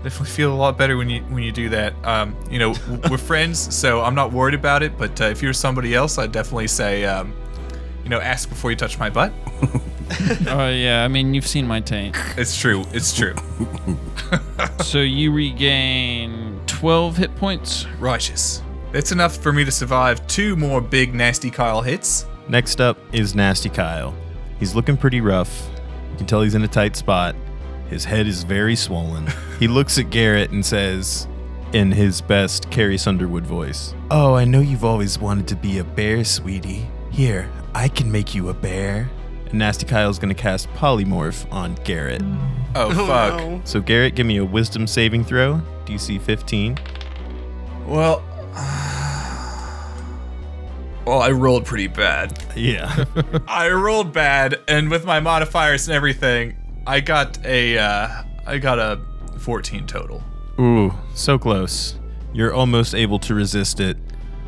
[0.03, 1.93] definitely feel a lot better when you when you do that.
[2.05, 2.75] Um, you know,
[3.09, 4.97] we're friends, so I'm not worried about it.
[4.97, 7.33] But uh, if you're somebody else, I'd definitely say, um,
[8.03, 9.33] you know, ask before you touch my butt.
[10.47, 12.15] Oh yeah, I mean you've seen my taint.
[12.37, 12.83] It's true.
[12.91, 13.33] It's true.
[14.83, 17.87] so you regain 12 hit points.
[17.99, 18.61] Righteous.
[18.91, 22.27] That's enough for me to survive two more big nasty Kyle hits.
[22.47, 24.13] Next up is Nasty Kyle.
[24.59, 25.69] He's looking pretty rough.
[26.11, 27.35] You can tell he's in a tight spot.
[27.89, 29.27] His head is very swollen.
[29.59, 31.27] he looks at Garrett and says,
[31.73, 35.83] in his best Carrie Sunderwood voice, Oh, I know you've always wanted to be a
[35.83, 36.87] bear, sweetie.
[37.11, 39.09] Here, I can make you a bear.
[39.45, 42.21] And Nasty Kyle's gonna cast Polymorph on Garrett.
[42.75, 43.39] Oh, Oh, fuck.
[43.39, 43.61] no.
[43.65, 46.77] So, Garrett, give me a wisdom saving throw, DC 15.
[47.85, 48.23] Well,
[51.05, 52.43] well, I rolled pretty bad.
[52.55, 53.05] Yeah.
[53.47, 58.79] I rolled bad, and with my modifiers and everything, I got a uh, I got
[58.79, 58.99] a
[59.39, 60.23] 14 total.
[60.59, 61.97] Ooh, so close.
[62.33, 63.97] You're almost able to resist it,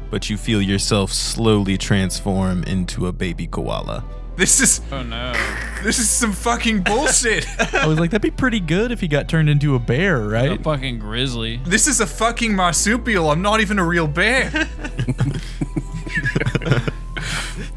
[0.10, 4.04] but you feel yourself slowly transform into a baby koala.
[4.36, 5.32] This is Oh no.
[5.82, 7.46] this is some fucking bullshit.
[7.74, 10.48] I was like, that'd be pretty good if he got turned into a bear, right?
[10.48, 10.64] A right?
[10.64, 11.62] fucking grizzly.
[11.66, 13.32] this is a fucking marsupial.
[13.32, 14.52] I'm not even a real bear.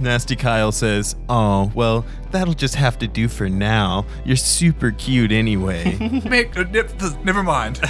[0.00, 4.06] Nasty Kyle says, Oh, well, that'll just have to do for now.
[4.24, 5.96] You're super cute anyway.
[6.28, 7.80] Make, uh, ne- never mind.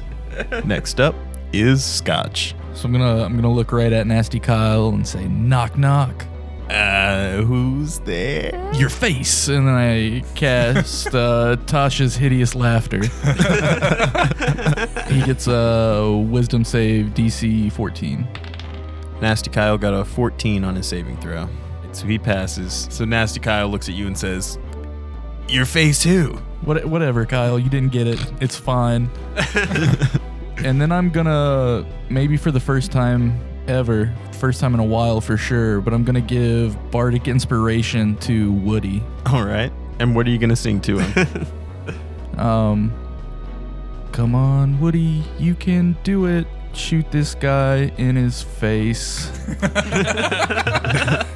[0.64, 1.14] Next up
[1.52, 2.54] is Scotch.
[2.74, 6.24] So I'm gonna I'm gonna look right at Nasty Kyle and say, knock knock.
[6.70, 8.58] Uh, who's there?
[8.74, 13.00] Your face, and then I cast uh, Tasha's hideous laughter.
[15.12, 18.26] he gets a wisdom save DC 14.
[19.22, 21.48] Nasty Kyle got a 14 on his saving throw.
[21.92, 22.88] So he passes.
[22.90, 24.58] So Nasty Kyle looks at you and says,
[25.48, 26.32] Your face who?
[26.62, 27.58] What, whatever, Kyle.
[27.58, 28.20] You didn't get it.
[28.40, 29.08] It's fine.
[30.58, 35.20] and then I'm gonna maybe for the first time ever, first time in a while
[35.20, 39.02] for sure, but I'm gonna give bardic inspiration to Woody.
[39.26, 39.72] All right.
[39.98, 41.46] And what are you going to sing to him?
[42.38, 42.92] Um,
[44.10, 46.46] come on, Woody, you can do it.
[46.74, 49.30] Shoot this guy in his face.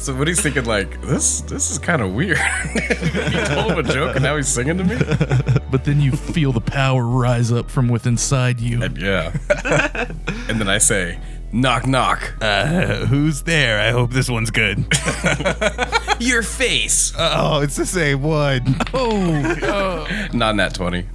[0.00, 2.38] So what he's thinking like this this is kind of weird.
[2.72, 4.96] he told him a joke and now he's singing to me.
[5.70, 8.82] but then you feel the power rise up from within inside you.
[8.82, 9.36] And yeah.
[10.48, 11.20] and then I say,
[11.52, 12.32] knock knock.
[12.40, 13.78] uh, who's there?
[13.78, 14.78] I hope this one's good.
[16.18, 17.12] Your face.
[17.18, 18.76] oh, it's the same one.
[18.94, 21.06] Oh, Not that twenty.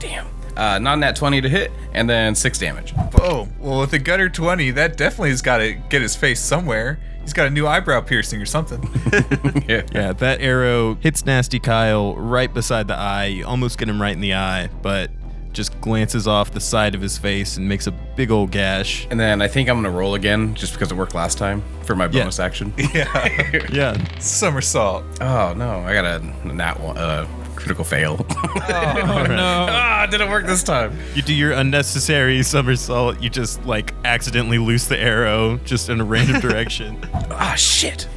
[0.00, 0.26] Damn.
[0.56, 2.94] Uh, not nat twenty to hit, and then six damage.
[3.20, 6.98] Oh, well, with the gutter 20, that definitely has got to get his face somewhere.
[7.22, 8.82] He's got a new eyebrow piercing or something.
[9.68, 9.82] yeah.
[9.92, 13.26] Yeah, that arrow hits Nasty Kyle right beside the eye.
[13.26, 15.10] You almost get him right in the eye, but
[15.52, 19.06] just glances off the side of his face and makes a big old gash.
[19.10, 21.94] And then I think I'm gonna roll again just because it worked last time for
[21.94, 22.22] my Yeah.
[22.22, 22.72] bonus action.
[22.94, 23.58] yeah.
[23.70, 24.18] Yeah.
[24.18, 25.04] Somersault.
[25.20, 27.26] Oh no, I got a nat one, uh,
[27.62, 28.16] critical fail.
[28.30, 29.66] oh no.
[29.70, 30.98] ah, it didn't work this time.
[31.14, 33.22] You do your unnecessary somersault.
[33.22, 36.98] You just like accidentally loose the arrow just in a random direction.
[37.30, 38.08] Ah, shit.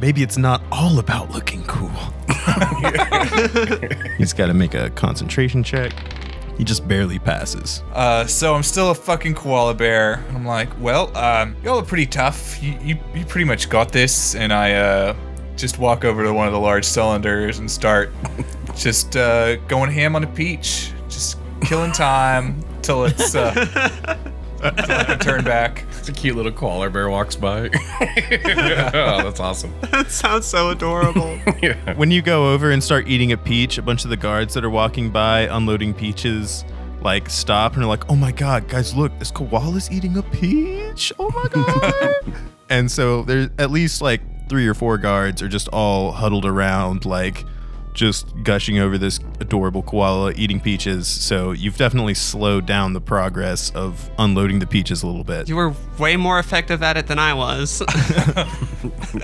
[0.00, 1.90] Maybe it's not all about looking cool.
[4.18, 5.92] He's got to make a concentration check.
[6.56, 7.82] He just barely passes.
[7.92, 10.24] Uh, so I'm still a fucking koala bear.
[10.30, 12.62] I'm like, well, um, y'all are pretty tough.
[12.62, 14.34] You, you, you pretty much got this.
[14.34, 15.16] And I uh,
[15.56, 18.10] just walk over to one of the large cylinders and start
[18.76, 20.92] just uh, going ham on a peach.
[21.08, 25.84] Just killing time till it's uh, till I can turn back.
[25.98, 27.70] It's a cute little koala bear walks by.
[27.70, 29.72] oh, that's awesome.
[29.90, 31.38] That sounds so adorable.
[31.62, 31.94] yeah.
[31.94, 34.64] When you go over and start eating a peach, a bunch of the guards that
[34.64, 36.64] are walking by unloading peaches
[37.00, 41.12] like stop and are like, "Oh my god, guys, look, this koala's eating a peach!
[41.18, 42.34] Oh my god!"
[42.70, 47.04] and so there's at least like three or four guards are just all huddled around,
[47.04, 47.44] like
[47.94, 51.06] just gushing over this adorable koala eating peaches.
[51.08, 55.48] So you've definitely slowed down the progress of unloading the peaches a little bit.
[55.48, 57.82] you were way more effective at it than I was.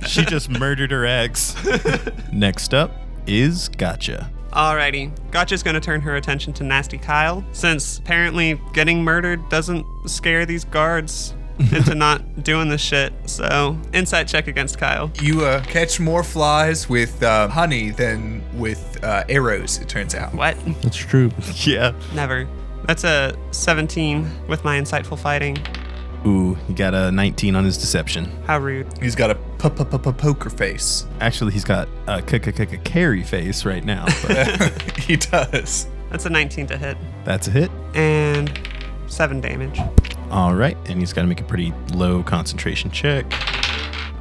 [0.06, 1.54] she just murdered her ex.
[2.32, 2.92] Next up
[3.26, 4.30] is Gotcha.
[4.52, 5.12] Alrighty.
[5.30, 10.64] Gotcha's gonna turn her attention to Nasty Kyle, since apparently getting murdered doesn't scare these
[10.64, 11.34] guards
[11.72, 13.12] into not doing this shit.
[13.26, 15.10] So, insight check against Kyle.
[15.20, 20.34] You uh, catch more flies with uh, honey than with uh, arrows, it turns out.
[20.34, 20.56] What?
[20.82, 21.30] That's true.
[21.64, 21.92] Yeah.
[22.14, 22.48] Never.
[22.86, 25.58] That's a 17 with my insightful fighting.
[26.26, 28.30] Ooh, he got a 19 on his deception.
[28.46, 28.86] How rude.
[29.02, 29.34] He's got a
[30.12, 31.06] poker face.
[31.20, 34.04] Actually, he's got a k- k- k- carry face right now.
[34.26, 35.86] But he does.
[36.10, 36.96] That's a 19 to hit.
[37.24, 37.70] that's a hit.
[37.94, 38.50] And
[39.06, 39.80] 7 damage.
[40.30, 43.26] All right, and he's got to make a pretty low concentration check.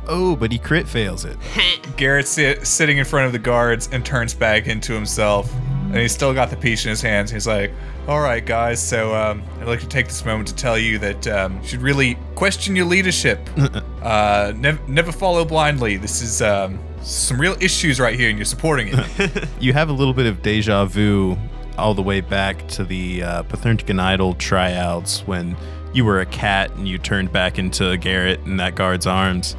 [0.07, 1.37] Oh, but he crit fails it.
[1.97, 5.53] Garrett's sit, sitting in front of the guards and turns back into himself.
[5.89, 7.31] And he's still got the peach in his hands.
[7.31, 7.71] He's like,
[8.07, 11.27] All right, guys, so um, I'd like to take this moment to tell you that
[11.27, 13.39] um, you should really question your leadership.
[14.01, 15.97] uh, nev- never follow blindly.
[15.97, 19.47] This is um, some real issues right here, and you're supporting it.
[19.59, 21.37] You have a little bit of deja vu
[21.77, 25.55] all the way back to the uh, Patherntican Idol tryouts when
[25.93, 29.55] you were a cat and you turned back into Garrett in that guard's arms.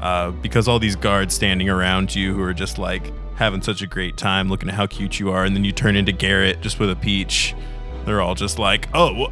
[0.00, 3.86] Uh, because all these guards standing around you who are just like having such a
[3.86, 6.78] great time looking at how cute you are, and then you turn into Garrett just
[6.78, 7.54] with a peach.
[8.04, 9.28] They're all just like, oh, uh,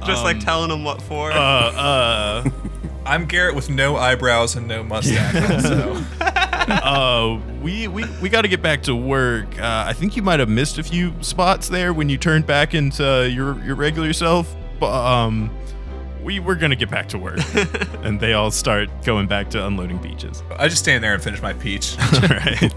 [0.00, 0.06] uh.
[0.06, 1.32] Just like um, telling them what for.
[1.32, 2.50] uh, uh.
[3.06, 5.62] I'm Garrett with no eyebrows and no mustache.
[5.62, 6.02] so.
[6.20, 9.58] uh, we we, we got to get back to work.
[9.58, 12.74] Uh, I think you might have missed a few spots there when you turned back
[12.74, 14.54] into your your regular self.
[14.78, 15.50] But um,
[16.22, 17.38] we we're gonna get back to work,
[18.02, 20.42] and they all start going back to unloading beaches.
[20.56, 21.96] I just stand there and finish my peach.
[22.14, 22.74] all right.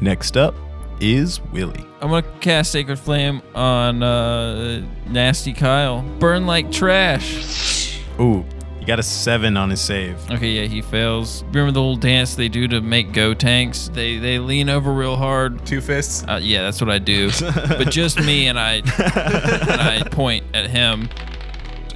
[0.00, 0.54] Next up
[1.00, 1.86] is Willie.
[2.00, 6.02] I'm gonna cast Sacred Flame on uh, Nasty Kyle.
[6.18, 8.00] Burn like trash.
[8.20, 8.44] Ooh,
[8.78, 10.18] he got a seven on his save.
[10.30, 11.42] Okay, yeah, he fails.
[11.44, 13.90] Remember the little dance they do to make go tanks?
[13.92, 15.64] They they lean over real hard.
[15.66, 16.24] Two fists.
[16.28, 17.30] Uh, yeah, that's what I do.
[17.40, 21.08] but just me and I and I point at him.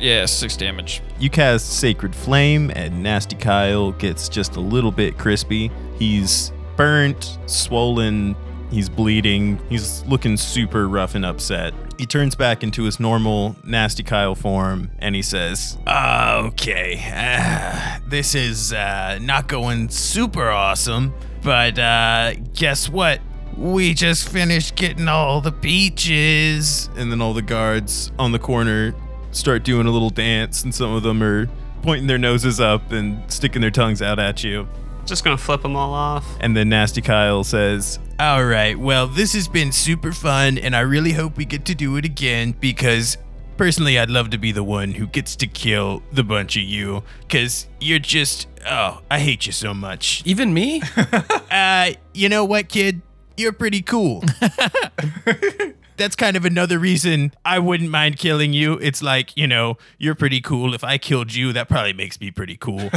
[0.01, 1.03] Yeah, six damage.
[1.19, 5.71] You cast Sacred Flame, and Nasty Kyle gets just a little bit crispy.
[5.99, 8.35] He's burnt, swollen,
[8.71, 11.75] he's bleeding, he's looking super rough and upset.
[11.99, 18.35] He turns back into his normal Nasty Kyle form and he says, Okay, uh, this
[18.35, 23.21] is uh, not going super awesome, but uh, guess what?
[23.55, 26.89] We just finished getting all the peaches.
[26.97, 28.95] And then all the guards on the corner
[29.33, 31.49] start doing a little dance, and some of them are
[31.83, 34.69] pointing their noses up and sticking their tongues out at you.
[35.07, 36.27] Just gonna flip them all off.
[36.41, 40.81] And then Nasty Kyle says, All right, well, this has been super fun, and I
[40.81, 43.17] really hope we get to do it again because
[43.61, 47.03] personally, I'd love to be the one who gets to kill the bunch of you
[47.21, 50.23] because you're just, oh, I hate you so much.
[50.25, 50.81] Even me?
[51.51, 53.03] uh, you know what, kid?
[53.37, 54.25] You're pretty cool.
[56.01, 58.79] That's kind of another reason I wouldn't mind killing you.
[58.79, 60.73] It's like, you know, you're pretty cool.
[60.73, 62.89] If I killed you, that probably makes me pretty cool.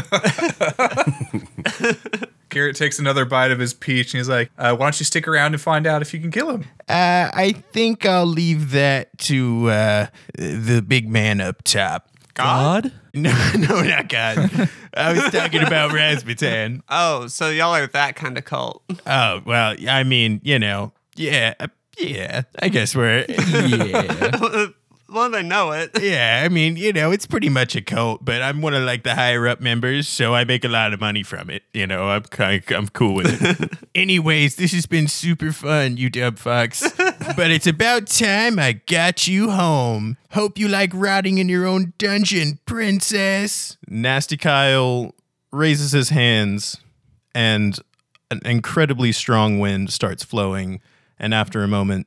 [2.49, 5.27] Garrett takes another bite of his peach and he's like, uh, "Why don't you stick
[5.27, 9.17] around and find out if you can kill him?" Uh, I think I'll leave that
[9.19, 12.07] to uh, the big man up top.
[12.35, 12.93] God?
[13.15, 14.69] No, no, not God.
[14.95, 16.81] I was talking about Rasputin.
[16.89, 18.81] Oh, so y'all are that kind of cult.
[19.05, 21.53] Oh well, I mean, you know, yeah,
[21.97, 22.43] yeah.
[22.59, 24.67] I guess we're yeah.
[25.09, 25.91] well, they know it.
[26.03, 29.03] Yeah, I mean, you know, it's pretty much a cult, but I'm one of like
[29.03, 31.63] the higher up members, so I make a lot of money from it.
[31.73, 33.71] You know, I'm kind I'm cool with it.
[33.95, 36.81] Anyways, this has been super fun, you dub fucks.
[37.35, 40.17] but it's about time I got you home.
[40.31, 43.77] Hope you like rotting in your own dungeon, princess.
[43.87, 45.13] Nasty Kyle
[45.51, 46.77] raises his hands
[47.33, 47.79] and
[48.31, 50.81] an incredibly strong wind starts flowing,
[51.23, 52.05] and after a moment,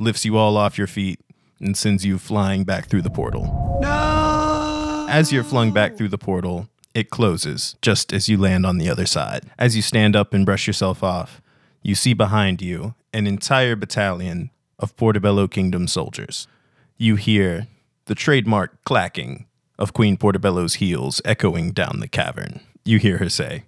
[0.00, 1.20] lifts you all off your feet
[1.60, 3.78] and sends you flying back through the portal.
[3.82, 5.06] No!
[5.06, 8.88] As you're flung back through the portal, it closes just as you land on the
[8.88, 9.50] other side.
[9.58, 11.42] As you stand up and brush yourself off,
[11.82, 16.48] you see behind you an entire battalion of Portobello Kingdom soldiers.
[16.96, 17.66] You hear
[18.06, 19.44] the trademark clacking
[19.78, 22.60] of Queen Portobello's heels echoing down the cavern.
[22.82, 23.64] You hear her say,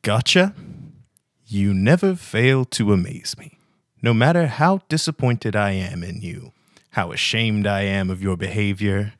[0.00, 0.54] Gotcha?
[1.44, 3.57] You never fail to amaze me.
[4.00, 6.52] No matter how disappointed I am in you,
[6.90, 9.14] how ashamed I am of your behavior,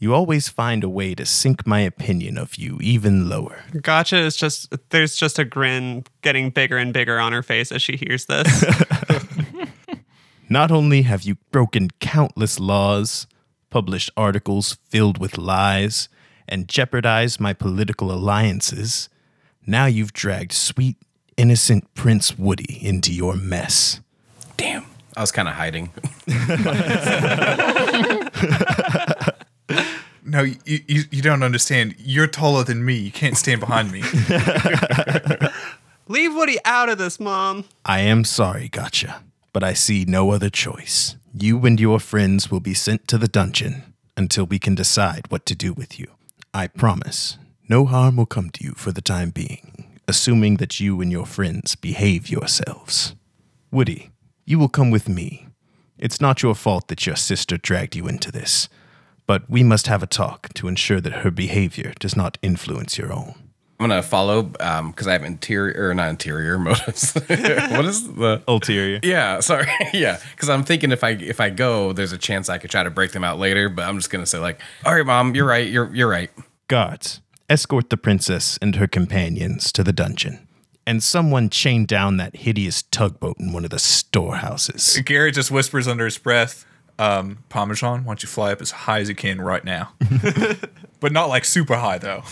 [0.00, 3.62] you always find a way to sink my opinion of you even lower.
[3.80, 7.82] Gotcha is just there's just a grin getting bigger and bigger on her face as
[7.82, 8.64] she hears this.
[10.48, 13.26] Not only have you broken countless laws,
[13.70, 16.08] published articles filled with lies,
[16.48, 19.08] and jeopardized my political alliances,
[19.66, 20.96] now you've dragged sweet,
[21.36, 24.00] innocent Prince Woody into your mess.
[24.58, 24.84] Damn.
[25.16, 25.90] I was kind of hiding.
[30.28, 31.94] No, you, you you don't understand.
[31.98, 32.96] You're taller than me.
[32.96, 34.02] You can't stand behind me.
[36.08, 37.64] Leave Woody out of this, mom.
[37.86, 39.22] I am sorry, gotcha,
[39.54, 41.16] but I see no other choice.
[41.32, 45.46] You and your friends will be sent to the dungeon until we can decide what
[45.46, 46.08] to do with you.
[46.52, 47.38] I promise,
[47.68, 51.26] no harm will come to you for the time being, assuming that you and your
[51.26, 53.14] friends behave yourselves.
[53.70, 54.10] Woody,
[54.48, 55.46] you will come with me.
[55.98, 58.70] It's not your fault that your sister dragged you into this,
[59.26, 63.12] but we must have a talk to ensure that her behavior does not influence your
[63.12, 63.34] own.
[63.78, 67.12] I'm gonna follow um, because I have interior or not interior motives.
[67.26, 69.00] what is the ulterior?
[69.02, 69.68] Yeah, sorry.
[69.92, 72.82] yeah, because I'm thinking if I if I go, there's a chance I could try
[72.82, 73.68] to break them out later.
[73.68, 75.68] But I'm just gonna say like, all right, mom, you're right.
[75.68, 76.30] You're you're right.
[76.68, 77.20] Guards,
[77.50, 80.48] escort the princess and her companions to the dungeon.
[80.88, 84.98] And someone chained down that hideous tugboat in one of the storehouses.
[85.04, 86.64] Garrett just whispers under his breath,
[86.98, 89.92] um, Parmesan, why don't you fly up as high as you can right now?
[91.00, 92.22] but not like super high, though.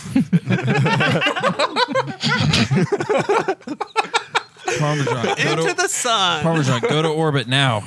[4.79, 5.23] Parmesan.
[5.25, 6.43] Go Into to, the sun.
[6.43, 7.83] Parmesan, go to orbit now.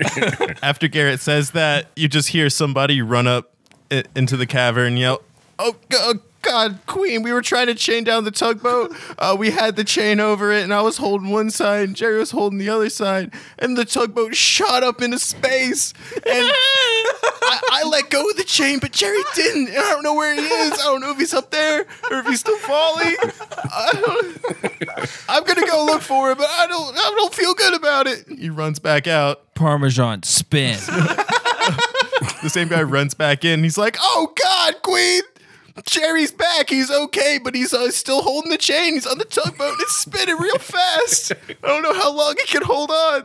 [0.62, 3.52] After Garrett says that, you just hear somebody run up
[3.90, 5.22] i- into the cavern and yell,
[5.58, 8.94] Oh, g- oh, God, Queen, we were trying to chain down the tugboat.
[9.18, 12.18] Uh, we had the chain over it, and I was holding one side, and Jerry
[12.18, 15.92] was holding the other side, and the tugboat shot up into space.
[16.14, 19.68] And I, I let go of the chain, but Jerry didn't.
[19.68, 20.72] And I don't know where he is.
[20.74, 21.80] I don't know if he's up there
[22.10, 23.16] or if he's still falling.
[23.72, 26.96] I am gonna go look for him, but I don't.
[26.96, 28.24] I don't feel good about it.
[28.28, 29.54] He runs back out.
[29.54, 30.78] Parmesan, spin.
[32.42, 33.62] The same guy runs back in.
[33.62, 35.22] He's like, "Oh God, Queen,
[35.84, 36.70] Jerry's back.
[36.70, 38.94] He's okay, but he's uh, still holding the chain.
[38.94, 39.72] He's on the tugboat.
[39.72, 41.32] and It's spinning real fast.
[41.62, 43.24] I don't know how long he can hold on."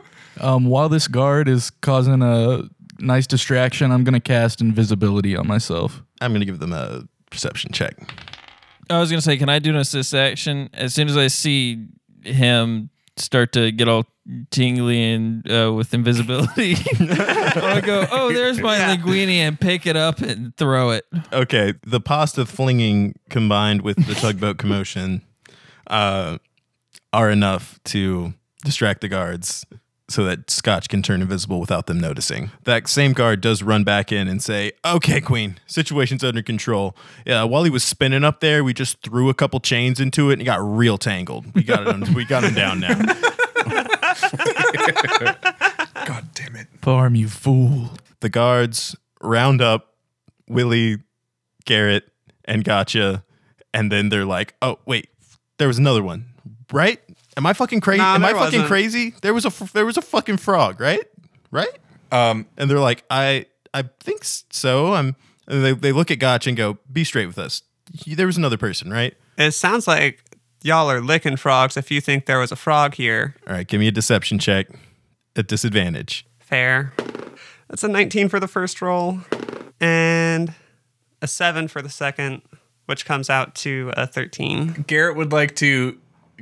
[0.38, 2.64] Um, while this guard is causing a
[2.98, 3.90] nice distraction.
[3.92, 6.02] I'm gonna cast invisibility on myself.
[6.20, 7.96] I'm gonna give them a perception check.
[8.88, 11.86] I was gonna say, can I do an assist action as soon as I see
[12.22, 14.06] him start to get all
[14.50, 16.76] tingly and uh, with invisibility?
[17.00, 18.06] I go.
[18.10, 21.04] Oh, there's my linguini and pick it up and throw it.
[21.32, 25.22] Okay, the pasta flinging combined with the tugboat commotion
[25.86, 26.38] uh,
[27.12, 29.64] are enough to distract the guards
[30.08, 32.50] so that Scotch can turn invisible without them noticing.
[32.64, 36.96] That same guard does run back in and say, "Okay, Queen, situation's under control."
[37.26, 40.34] Yeah, while he was spinning up there, we just threw a couple chains into it
[40.34, 41.46] and it got real tangled.
[41.54, 42.14] We got him.
[42.14, 42.94] we got him down now.
[46.06, 46.68] God damn it.
[46.82, 47.90] Farm, you fool.
[48.20, 49.94] The guards round up
[50.48, 50.98] Willie,
[51.64, 52.04] Garrett,
[52.44, 53.24] and Gotcha,
[53.74, 55.08] and then they're like, "Oh, wait,
[55.58, 56.26] there was another one,
[56.72, 57.00] right?
[57.36, 57.98] Am I fucking crazy?
[57.98, 58.68] Nah, Am I there fucking wasn't.
[58.68, 59.14] crazy?
[59.22, 61.04] There was a f- there was a fucking frog, right?
[61.50, 61.78] Right?
[62.12, 65.16] Um, and they're like, "I I think so." I'm.
[65.48, 67.62] And they they look at Gotch and go, "Be straight with us.
[68.06, 70.22] There was another person, right?" It sounds like
[70.62, 73.34] y'all are licking frogs if you think there was a frog here.
[73.46, 74.66] All right, give me a deception check
[75.36, 76.26] at disadvantage.
[76.40, 76.92] Fair.
[77.68, 79.20] That's a 19 for the first roll
[79.80, 80.54] and
[81.20, 82.42] a 7 for the second,
[82.86, 84.84] which comes out to a 13.
[84.86, 85.98] Garrett would like to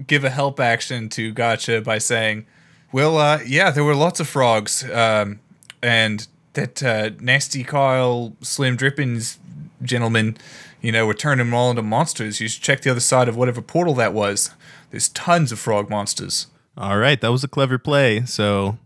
[0.07, 2.47] give a help action to Gotcha by saying,
[2.93, 5.41] "Well, uh, yeah, there were lots of frogs, um,
[5.83, 9.39] and that uh, nasty Kyle Slim Drippings
[9.83, 10.37] gentleman,
[10.81, 12.41] you know, we're turning them all into monsters.
[12.41, 14.51] You should check the other side of whatever portal that was.
[14.91, 18.25] There's tons of frog monsters." All right, that was a clever play.
[18.25, 18.79] So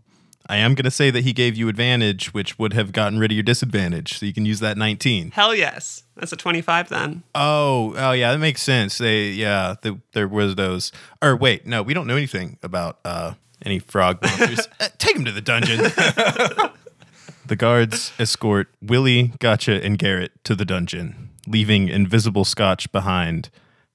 [0.49, 3.31] I am going to say that he gave you advantage, which would have gotten rid
[3.31, 4.17] of your disadvantage.
[4.17, 5.29] So you can use that 19.
[5.31, 6.03] Hell yes.
[6.15, 7.21] That's a 25 then.
[7.35, 8.97] Oh, oh yeah, that makes sense.
[8.97, 10.91] They, yeah, the, there was those.
[11.21, 14.67] Or wait, no, we don't know anything about uh, any frog monsters.
[14.79, 15.77] Uh, take him to the dungeon.
[17.45, 23.49] the guards escort Willie, Gotcha, and Garrett to the dungeon, leaving invisible Scotch behind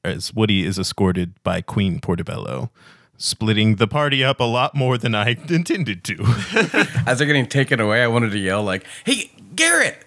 [0.05, 2.71] as Woody is escorted by Queen Portobello.
[3.17, 6.17] Splitting the party up a lot more than I intended to.
[7.07, 10.05] As they're getting taken away, I wanted to yell like, "Hey, Garrett!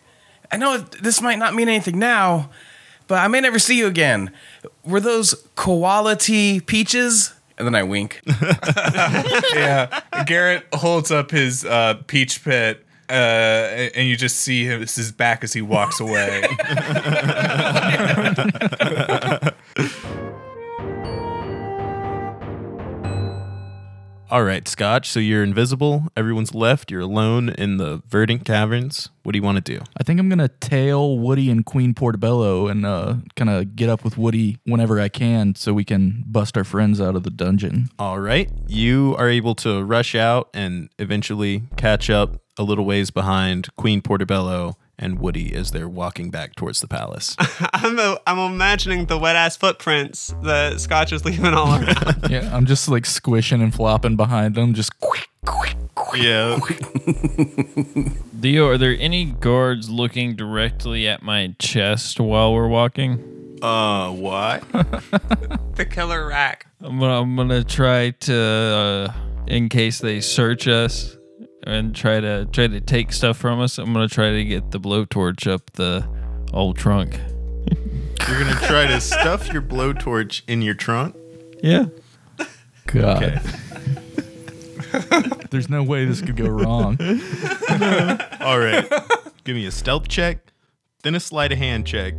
[0.51, 2.49] I know this might not mean anything now,
[3.07, 4.31] but I may never see you again.
[4.83, 8.21] Were those quality peaches?" And then I wink.
[9.55, 15.11] yeah, Garrett holds up his uh, peach pit, uh, and you just see him, his
[15.11, 16.43] back as he walks away.
[24.29, 25.09] All right, Scotch.
[25.09, 26.07] So you're invisible.
[26.17, 26.91] Everyone's left.
[26.91, 29.09] You're alone in the Verdant Caverns.
[29.23, 29.81] What do you want to do?
[29.97, 34.03] I think I'm gonna tail Woody and Queen Portobello and uh, kind of get up
[34.03, 37.89] with Woody whenever I can, so we can bust our friends out of the dungeon.
[37.97, 38.51] All right.
[38.67, 44.01] You are able to rush out and eventually catch up a little ways behind Queen
[44.01, 47.35] Portobello and Woody as they're walking back towards the palace.
[47.39, 52.25] I'm, i I'm imagining the wet ass footprints that Scotch is leaving all around.
[52.29, 56.23] yeah, I'm just like squishing and flopping behind them, just quick, quick, quick.
[56.23, 56.59] yeah.
[58.39, 63.59] Dio, are there any guards looking directly at my chest while we're walking?
[63.61, 64.59] Uh, why?
[65.75, 66.67] the killer rack.
[66.81, 69.13] I'm gonna, I'm gonna try to, uh,
[69.47, 71.16] in case they search us
[71.67, 73.77] and try to try to take stuff from us.
[73.77, 76.07] I'm gonna try to get the blowtorch up the
[76.53, 77.19] old trunk.
[78.27, 81.15] You're going to try to stuff your blowtorch in your trunk?
[81.63, 81.85] Yeah.
[82.87, 83.23] God.
[83.23, 83.39] Okay.
[85.49, 86.97] There's no way this could go wrong.
[88.41, 88.85] All right.
[89.45, 90.39] Give me a stealth check,
[91.03, 92.15] then a sleight of hand check,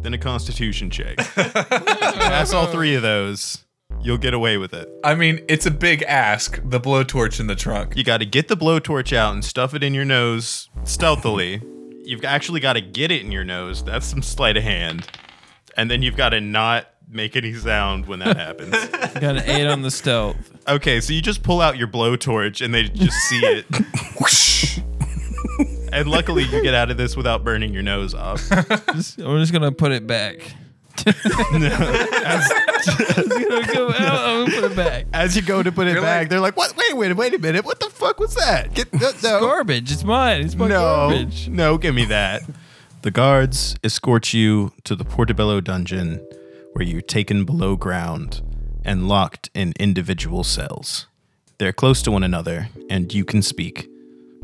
[0.00, 1.18] then a constitution check.
[1.34, 3.64] Pass all three of those.
[4.02, 4.88] You'll get away with it.
[5.04, 7.96] I mean, it's a big ask, the blowtorch in the trunk.
[7.96, 11.60] You got to get the blowtorch out and stuff it in your nose stealthily.
[12.02, 13.84] You've actually got to get it in your nose.
[13.84, 15.06] That's some sleight of hand.
[15.76, 18.70] And then you've got to not make any sound when that happens.
[19.20, 20.36] Got an eight on the stealth.
[20.66, 23.66] Okay, so you just pull out your blowtorch and they just see it.
[25.92, 28.48] and luckily, you get out of this without burning your nose off.
[28.94, 30.54] Just- I'm just gonna put it back.
[31.06, 32.48] It's
[33.48, 34.28] gonna go out.
[34.28, 35.06] I'm gonna put it back.
[35.12, 36.76] As you go to put it You're back, like- they're like, "What?
[36.76, 37.64] Wait, wait, wait a minute!
[37.64, 38.74] What the fuck was that?
[38.74, 39.40] Get no, no.
[39.40, 39.90] Garbage.
[39.92, 40.42] It's mine.
[40.42, 41.48] It's my no, garbage.
[41.48, 42.42] no, give me that."
[43.02, 46.20] The guards escort you to the Portobello dungeon,
[46.74, 48.42] where you're taken below ground
[48.84, 51.06] and locked in individual cells.
[51.58, 53.88] They're close to one another, and you can speak,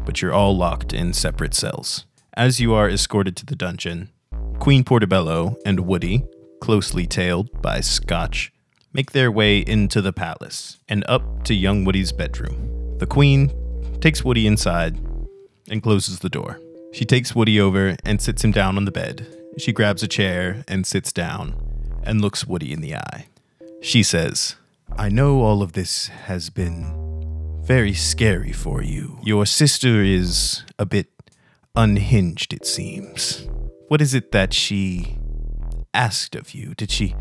[0.05, 2.05] but you're all locked in separate cells.
[2.35, 4.11] As you are escorted to the dungeon,
[4.59, 6.25] Queen Portobello and Woody,
[6.61, 8.53] closely tailed by Scotch,
[8.93, 12.97] make their way into the palace and up to young Woody's bedroom.
[12.99, 13.53] The Queen
[14.01, 14.99] takes Woody inside
[15.69, 16.61] and closes the door.
[16.93, 19.27] She takes Woody over and sits him down on the bed.
[19.59, 21.57] She grabs a chair and sits down
[22.03, 23.27] and looks Woody in the eye.
[23.83, 24.57] She says,
[24.97, 29.19] I know all of this has been very scary for you.
[29.23, 31.09] Your sister is a bit
[31.75, 33.47] unhinged, it seems.
[33.89, 35.19] What is it that she
[35.97, 36.75] asked of you?
[36.75, 37.15] Did she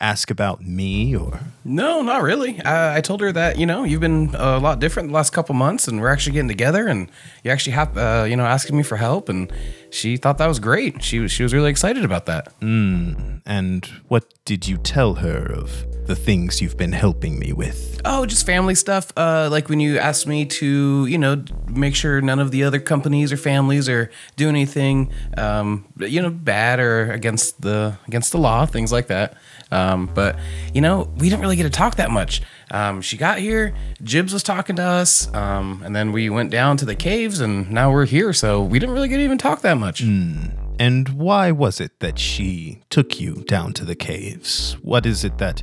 [0.00, 2.60] ask about me or No, not really.
[2.60, 5.54] Uh, I told her that you know you've been a lot different the last couple
[5.54, 7.10] months, and we're actually getting together, and
[7.44, 9.52] you actually have uh, you know asking me for help, and
[9.90, 11.02] she thought that was great.
[11.02, 12.58] She was she was really excited about that.
[12.60, 18.00] Mm, and what did you tell her of the things you've been helping me with?
[18.04, 19.12] Oh, just family stuff.
[19.16, 22.80] Uh, like when you asked me to, you know, make sure none of the other
[22.80, 28.38] companies or families are doing anything, um, you know, bad or against the against the
[28.38, 29.36] law, things like that.
[29.70, 30.38] Um, but
[30.72, 32.40] you know, we didn't really get to talk that much.
[32.70, 36.76] Um, she got here, Jibs was talking to us, um, and then we went down
[36.78, 38.32] to the caves, and now we're here.
[38.32, 40.00] So we didn't really get to even talk that much.
[40.00, 44.74] And why was it that she took you down to the caves?
[44.82, 45.62] What is it that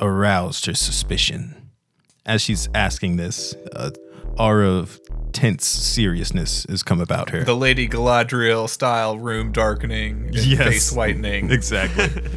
[0.00, 1.70] aroused her suspicion?
[2.24, 3.92] As she's asking this, a
[4.38, 5.00] aura of
[5.32, 7.42] tense seriousness has come about her.
[7.44, 10.58] The Lady Galadriel style room darkening and Yes.
[10.62, 11.50] face whitening.
[11.58, 12.08] Exactly.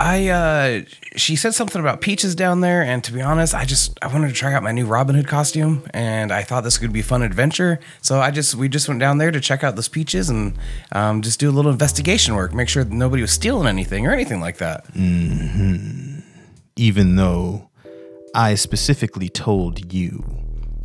[0.00, 0.82] I uh
[1.16, 4.28] she said something about peaches down there and to be honest, I just I wanted
[4.28, 7.04] to try out my new Robin Hood costume and I thought this could be a
[7.04, 7.78] fun adventure.
[8.00, 10.58] So I just we just went down there to check out those peaches and
[10.92, 14.40] um, just do a little investigation work, make sure nobody was stealing anything or anything
[14.40, 14.86] like that.
[14.88, 16.20] hmm
[16.76, 17.68] Even though
[18.34, 20.24] I specifically told you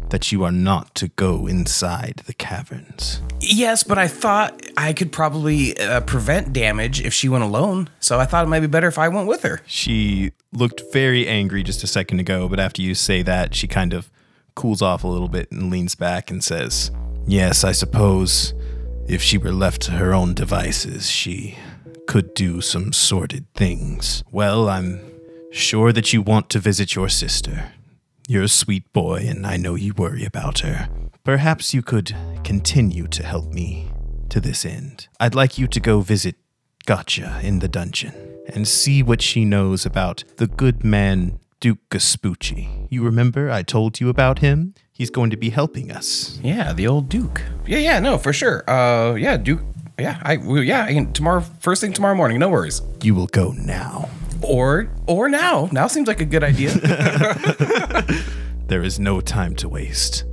[0.10, 3.22] that you are not to go inside the caverns.
[3.40, 7.90] Yes, but I thought I could probably uh, prevent damage if she went alone.
[8.00, 9.62] So I thought it might be better if I went with her.
[9.66, 13.94] She looked very angry just a second ago, but after you say that, she kind
[13.94, 14.10] of
[14.56, 16.92] cools off a little bit and leans back and says,
[17.28, 18.54] Yes, I suppose
[19.08, 21.58] if she were left to her own devices, she
[22.08, 24.24] could do some sordid things.
[24.32, 25.00] Well, I'm
[25.52, 27.72] sure that you want to visit your sister.
[28.30, 30.90] You're a sweet boy, and I know you worry about her.
[31.24, 32.14] Perhaps you could
[32.44, 33.90] continue to help me
[34.28, 35.08] to this end.
[35.18, 36.36] I'd like you to go visit
[36.86, 38.14] Gotcha in the dungeon
[38.54, 42.88] and see what she knows about the good man Duke Gaspucci.
[42.90, 44.74] You remember I told you about him?
[44.92, 46.38] He's going to be helping us.
[46.44, 47.42] Yeah, the old Duke.
[47.66, 48.70] Yeah, yeah, no, for sure.
[48.70, 49.62] Uh, yeah, Duke.
[49.98, 50.34] Yeah, I.
[50.34, 52.40] Yeah, I can, tomorrow, first thing tomorrow morning.
[52.40, 52.82] No worries.
[53.02, 54.10] You will go now.
[54.42, 55.70] Or, or now.
[55.72, 56.72] Now seems like a good idea.
[58.68, 60.26] There is no time to waste.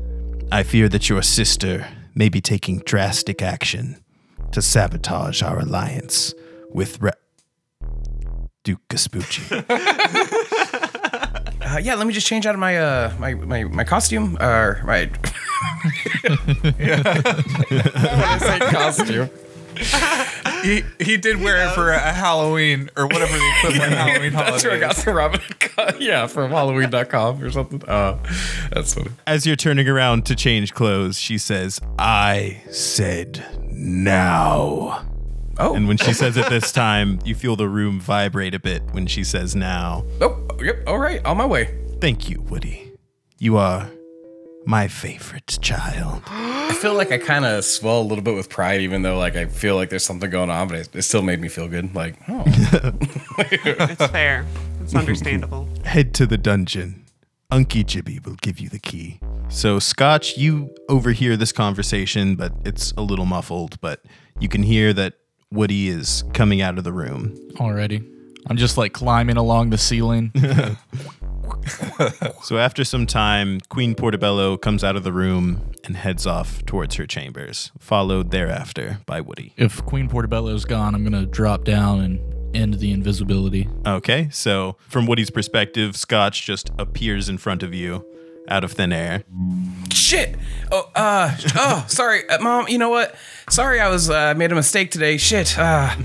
[0.50, 1.86] I fear that your sister
[2.16, 4.02] may be taking drastic action
[4.50, 6.34] to sabotage our alliance
[6.68, 7.12] with Re-
[8.64, 9.64] Duke Gaspucci.
[11.60, 14.36] uh, yeah, let me just change out of my uh my my, my costume.
[14.40, 15.08] Uh, my.
[18.72, 19.30] costume.
[20.64, 24.50] He he did wear it for a Halloween or whatever the equivalent Halloween holiday.
[24.52, 25.04] That's where I got is.
[25.04, 25.40] the Robin.
[26.00, 27.82] yeah, from Halloween.com or something.
[27.86, 28.18] Uh,
[28.72, 29.10] that's funny.
[29.26, 35.04] As you're turning around to change clothes, she says, I said now.
[35.58, 35.74] Oh.
[35.74, 39.06] And when she says it this time, you feel the room vibrate a bit when
[39.06, 40.04] she says now.
[40.20, 40.82] Oh, yep.
[40.86, 41.78] All right, on my way.
[42.00, 42.92] Thank you, Woody.
[43.38, 43.88] You are
[44.66, 46.22] my favorite child.
[46.26, 49.36] I feel like I kind of swell a little bit with pride, even though like
[49.36, 51.94] I feel like there's something going on, but it, it still made me feel good.
[51.94, 52.42] Like, oh,
[53.38, 54.46] It's fair.
[54.80, 55.68] It's understandable.
[55.84, 57.04] Head to the dungeon.
[57.50, 59.20] Unky Jibby will give you the key.
[59.48, 64.02] So, Scotch, you overhear this conversation, but it's a little muffled, but
[64.40, 65.14] you can hear that
[65.52, 67.38] Woody is coming out of the room.
[67.60, 68.02] Already.
[68.46, 70.32] I'm just like climbing along the ceiling.
[72.42, 76.96] So after some time, Queen Portobello comes out of the room and heads off towards
[76.96, 79.52] her chambers, followed thereafter by Woody.
[79.56, 82.20] if Queen Portobello's gone, I'm gonna drop down and
[82.54, 83.68] end the invisibility.
[83.86, 88.04] Okay, so from Woody's perspective, Scotch just appears in front of you
[88.48, 89.24] out of thin air.
[89.92, 90.36] shit.
[90.72, 92.68] Oh, uh, oh, sorry, uh, mom.
[92.68, 93.14] You know what?
[93.50, 95.16] Sorry, I was uh, made a mistake today.
[95.18, 95.58] Shit.
[95.58, 95.90] Uh,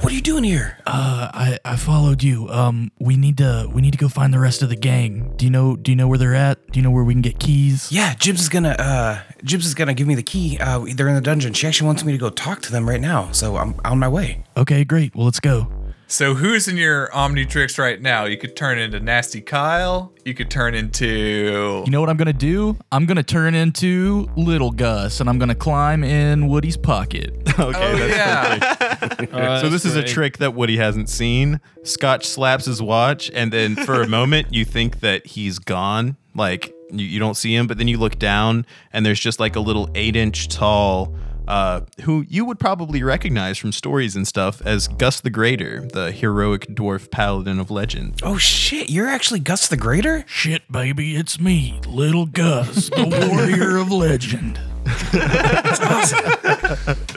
[0.00, 0.78] what are you doing here?
[0.86, 2.48] Uh, I I followed you.
[2.48, 5.32] Um, we need to we need to go find the rest of the gang.
[5.36, 6.66] Do you know Do you know where they're at?
[6.72, 7.92] Do you know where we can get keys?
[7.92, 10.58] Yeah, Jibs is gonna uh Jibs is gonna give me the key.
[10.58, 11.52] Uh they're in the dungeon.
[11.52, 14.08] She actually wants me to go talk to them right now, so I'm on my
[14.08, 14.42] way.
[14.56, 15.14] Okay, great.
[15.14, 15.70] Well, let's go.
[16.08, 18.26] So who's in your Omnitrix right now?
[18.26, 20.12] You could turn into Nasty Kyle.
[20.24, 22.76] You could turn into You know what I'm gonna do?
[22.92, 27.34] I'm gonna turn into Little Gus, and I'm gonna climb in Woody's pocket.
[27.58, 28.74] Okay, Oh, that's yeah.
[28.98, 29.32] perfect.
[29.34, 30.12] Uh, so that's this is a great.
[30.12, 31.58] trick that Woody hasn't seen.
[31.84, 36.16] Scotch slaps his watch, and then for a moment you think that he's gone.
[36.34, 39.56] Like You, you don't see him, but then you look down and there's just like
[39.56, 41.16] a little eight inch tall,
[41.48, 46.12] uh, who you would probably recognize from stories and stuff as Gus the Greater, the
[46.12, 48.20] heroic dwarf paladin of legend.
[48.22, 50.24] Oh shit, you're actually Gus the Greater?
[50.26, 54.60] Shit, baby, it's me, Little Gus, the warrior of legend.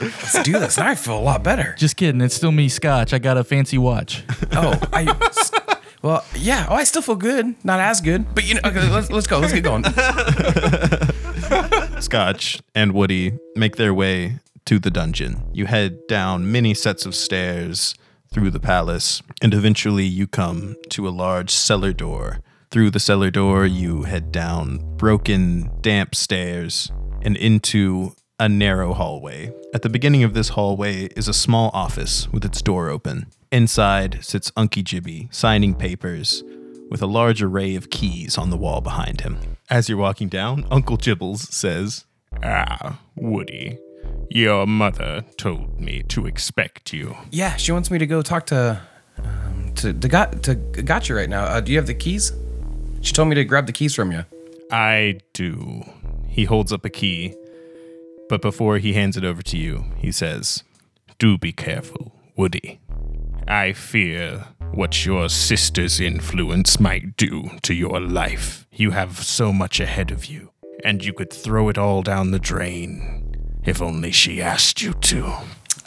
[0.00, 0.76] Let's do this.
[0.76, 1.74] Now I feel a lot better.
[1.78, 2.20] Just kidding.
[2.20, 3.12] It's still me, Scotch.
[3.12, 4.24] I got a fancy watch.
[4.52, 5.16] Oh, I.
[6.02, 6.66] Well, yeah.
[6.68, 7.54] Oh, I still feel good.
[7.64, 8.60] Not as good, but you know.
[8.64, 9.38] Okay, let's let's go.
[9.38, 9.84] Let's get going.
[12.00, 15.42] Scotch and Woody make their way to the dungeon.
[15.52, 17.94] You head down many sets of stairs
[18.32, 22.40] through the palace, and eventually you come to a large cellar door.
[22.70, 26.92] Through the cellar door, you head down broken, damp stairs
[27.22, 29.52] and into a narrow hallway.
[29.74, 33.26] At the beginning of this hallway is a small office with its door open.
[33.52, 36.44] Inside sits Unky Jibby, signing papers
[36.90, 39.38] with a large array of keys on the wall behind him.
[39.70, 42.04] As you're walking down, Uncle Jibbles says,
[42.42, 43.78] Ah, Woody,
[44.28, 47.16] your mother told me to expect you.
[47.30, 48.80] Yeah, she wants me to go talk to
[49.18, 51.44] um, to to got to Gotcha right now.
[51.44, 52.32] Uh, do you have the keys?
[53.00, 54.24] She told me to grab the keys from you.
[54.72, 55.84] I do.
[56.26, 57.34] He holds up a key,
[58.28, 60.64] but before he hands it over to you, he says,
[61.18, 62.80] Do be careful, Woody.
[63.46, 68.66] I fear what your sister's influence might do to your life.
[68.72, 70.50] You have so much ahead of you,
[70.84, 73.26] and you could throw it all down the drain
[73.64, 75.32] if only she asked you to.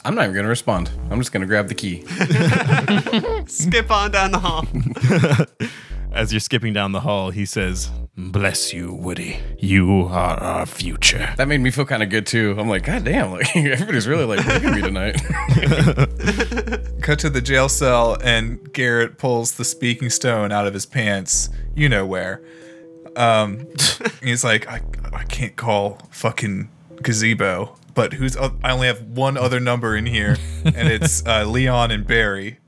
[0.06, 0.92] I'm not even gonna respond.
[1.10, 2.04] I'm just gonna grab the key.
[3.48, 4.68] Skip on down the hall.
[6.14, 9.40] As you're skipping down the hall, he says, Bless you, Woody.
[9.58, 11.34] You are our future.
[11.38, 12.56] That made me feel kind of good too.
[12.60, 15.16] I'm like, God damn, like everybody's really like digging me tonight.
[17.02, 21.50] Cut to the jail cell, and Garrett pulls the speaking stone out of his pants.
[21.76, 22.44] You know where.
[23.16, 23.68] Um,
[24.24, 26.70] he's like, I, I can't call fucking
[27.02, 28.38] gazebo, but who's?
[28.38, 32.60] oth- I only have one other number in here, and it's uh, Leon and Barry.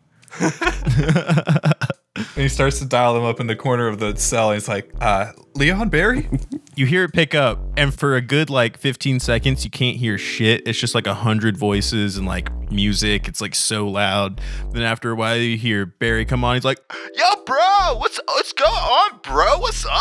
[2.16, 4.52] And he starts to dial them up in the corner of the cell.
[4.52, 6.30] And he's like, uh, Leon Barry.
[6.76, 10.18] You hear it pick up, and for a good like 15 seconds, you can't hear
[10.18, 10.68] shit.
[10.68, 13.30] It's just like a hundred voices and like music.
[13.30, 14.42] It's like so loud.
[14.74, 16.56] Then after a while, you hear Barry come on.
[16.56, 16.80] He's like,
[17.16, 19.60] Yo, bro, what's what's going on, bro?
[19.60, 19.92] What's up?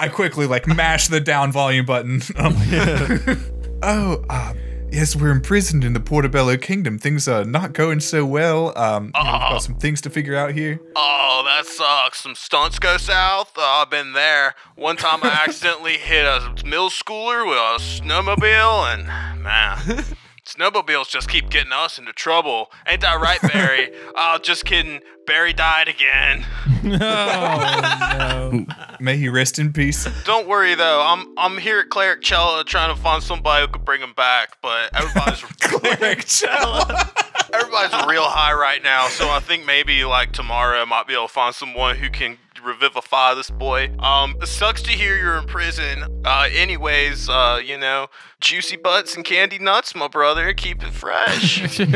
[0.00, 2.22] I quickly like mash the down volume button.
[3.82, 4.54] Oh, uh,
[4.96, 6.98] yes, we're imprisoned in the Portobello Kingdom.
[6.98, 8.76] Things are not going so well.
[8.78, 10.80] Um, you know, we've got some things to figure out here.
[10.96, 12.22] Oh, that sucks.
[12.22, 13.52] Some stunts go south.
[13.58, 14.54] Uh, I've been there.
[14.74, 20.04] One time I accidentally hit a middle schooler with a snowmobile, and man,
[20.46, 22.70] snowmobiles just keep getting us into trouble.
[22.86, 23.90] Ain't that right, Barry?
[24.14, 25.00] oh, just kidding.
[25.26, 26.46] Barry died again.
[26.84, 28.66] Oh, no.
[29.00, 30.06] May he rest in peace.
[30.24, 31.02] Don't worry though.
[31.04, 34.56] I'm I'm here at Cleric Cella trying to find somebody who could bring him back,
[34.62, 37.10] but everybody's Cleric Cella.
[37.52, 41.26] everybody's real high right now, so I think maybe like tomorrow I might be able
[41.26, 43.90] to find someone who can revivify this boy.
[44.00, 46.04] Um, it sucks to hear you're in prison.
[46.24, 48.08] Uh, anyways, uh, you know,
[48.40, 50.52] juicy butts and candy nuts, my brother.
[50.52, 51.80] Keep it fresh.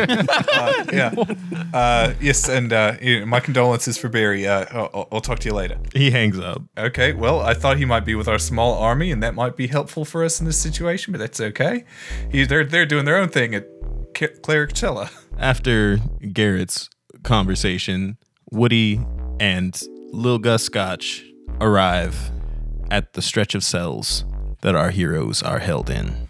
[0.61, 1.15] Uh, yeah.
[1.73, 2.95] Uh, yes, and uh,
[3.27, 4.47] my condolences for Barry.
[4.47, 5.79] Uh, I'll, I'll talk to you later.
[5.95, 6.63] He hangs up.
[6.77, 9.67] Okay, well, I thought he might be with our small army, and that might be
[9.67, 11.85] helpful for us in this situation, but that's okay.
[12.31, 13.67] He, they're they're doing their own thing at
[14.15, 15.11] K- Cleric Cella.
[15.39, 15.99] After
[16.33, 16.89] Garrett's
[17.23, 18.17] conversation,
[18.51, 19.01] Woody
[19.39, 19.81] and
[20.13, 21.25] Lil Gus Scotch
[21.61, 22.31] arrive
[22.91, 24.25] at the stretch of cells
[24.63, 26.29] that our heroes are held in.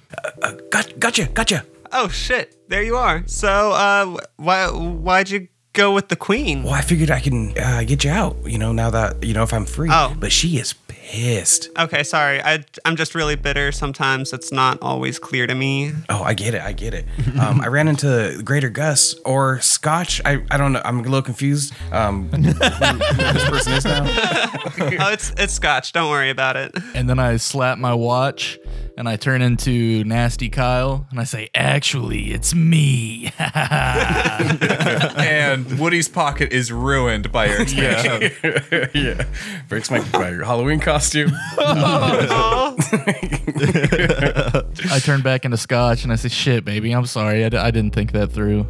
[0.71, 1.65] Got, gotcha, gotcha.
[1.93, 2.57] Oh shit!
[2.69, 3.25] There you are.
[3.27, 6.63] So, uh, why why'd you go with the queen?
[6.63, 8.37] Well, I figured I can uh, get you out.
[8.45, 9.89] You know, now that you know if I'm free.
[9.91, 10.15] Oh.
[10.19, 10.73] but she is
[11.11, 11.71] pissed.
[11.77, 12.41] Okay, sorry.
[12.41, 13.73] I I'm just really bitter.
[13.73, 15.93] Sometimes it's not always clear to me.
[16.09, 16.63] Oh, I get it.
[16.63, 17.05] I get it.
[17.39, 20.21] Um, I ran into Greater Gus or Scotch.
[20.25, 20.83] I, I don't know.
[20.85, 21.75] I'm a little confused.
[21.91, 24.05] Um, who, who this person is now.
[24.07, 25.93] oh, it's it's Scotch.
[25.93, 26.73] Don't worry about it.
[26.95, 28.59] And then I slap my watch
[29.01, 33.33] and I turn into Nasty Kyle and I say, Actually, it's me.
[33.39, 34.59] and
[35.79, 38.31] Woody's pocket is ruined by your expression.
[38.95, 39.25] yeah,
[39.71, 41.33] breaks my, my Halloween costume.
[41.59, 42.75] I
[45.03, 47.47] turn back into Scotch and I say, Shit, baby, I'm sorry.
[47.47, 48.67] I, d- I didn't think that through.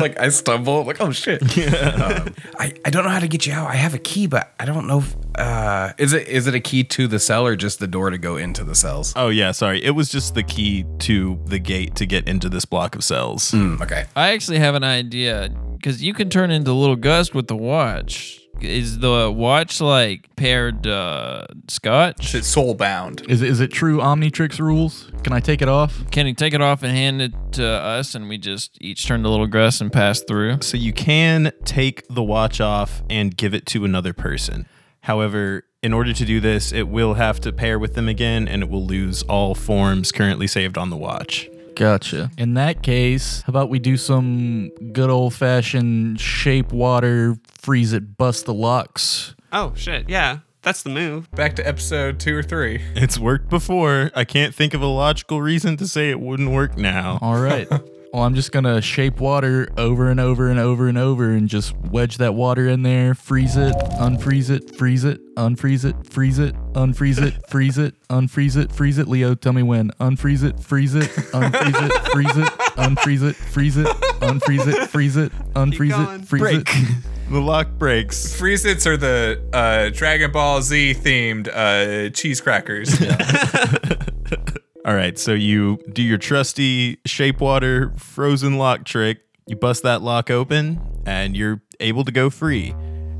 [0.00, 1.42] like I stumble, like oh shit.
[1.42, 3.68] Um, I, I don't know how to get you out.
[3.68, 5.00] I have a key, but I don't know.
[5.00, 8.10] If, uh, is it is it a key to the cell or just the door
[8.10, 9.12] to go into the cells?
[9.16, 9.82] Oh yeah, sorry.
[9.82, 13.50] It was just the key to the gate to get into this block of cells.
[13.52, 14.06] Mm, okay.
[14.14, 18.40] I actually have an idea because you can turn into little Gus with the watch.
[18.60, 22.34] Is the watch like paired uh, scotch?
[22.36, 23.22] It's soul bound.
[23.28, 25.10] Is is it true Omnitrix rules?
[25.24, 26.08] Can I take it off?
[26.12, 29.24] Can he take it off and hand it to us, and we just each turn
[29.24, 30.58] to little Gus and pass through?
[30.62, 34.66] So you can take the watch off and give it to another person.
[35.04, 38.62] However, in order to do this, it will have to pair with them again and
[38.62, 41.50] it will lose all forms currently saved on the watch.
[41.76, 42.30] Gotcha.
[42.38, 48.16] In that case, how about we do some good old fashioned shape water, freeze it,
[48.16, 49.34] bust the locks?
[49.52, 51.30] Oh shit, yeah, that's the move.
[51.32, 52.82] Back to episode two or three.
[52.94, 54.10] It's worked before.
[54.14, 57.18] I can't think of a logical reason to say it wouldn't work now.
[57.20, 57.68] All right.
[58.14, 61.76] well, I'm just gonna shape water over and over and over and over and just
[61.90, 66.54] wedge that water in there, freeze it, unfreeze it, freeze it, unfreeze it, freeze it,
[66.74, 69.08] unfreeze it, freeze it, unfreeze it, freeze it.
[69.08, 69.90] Leo, tell me when.
[69.98, 72.46] Unfreeze it, freeze it, unfreeze it, freeze it,
[72.76, 73.86] unfreeze it, freeze it,
[74.20, 76.68] unfreeze it, freeze it, unfreeze it, freeze it.
[77.30, 78.36] The lock breaks.
[78.36, 82.94] Freeze Its are the uh, Dragon Ball Z themed uh, cheese crackers.
[84.86, 89.22] All right, so you do your trusty shapewater frozen lock trick.
[89.46, 92.74] You bust that lock open and you're able to go free.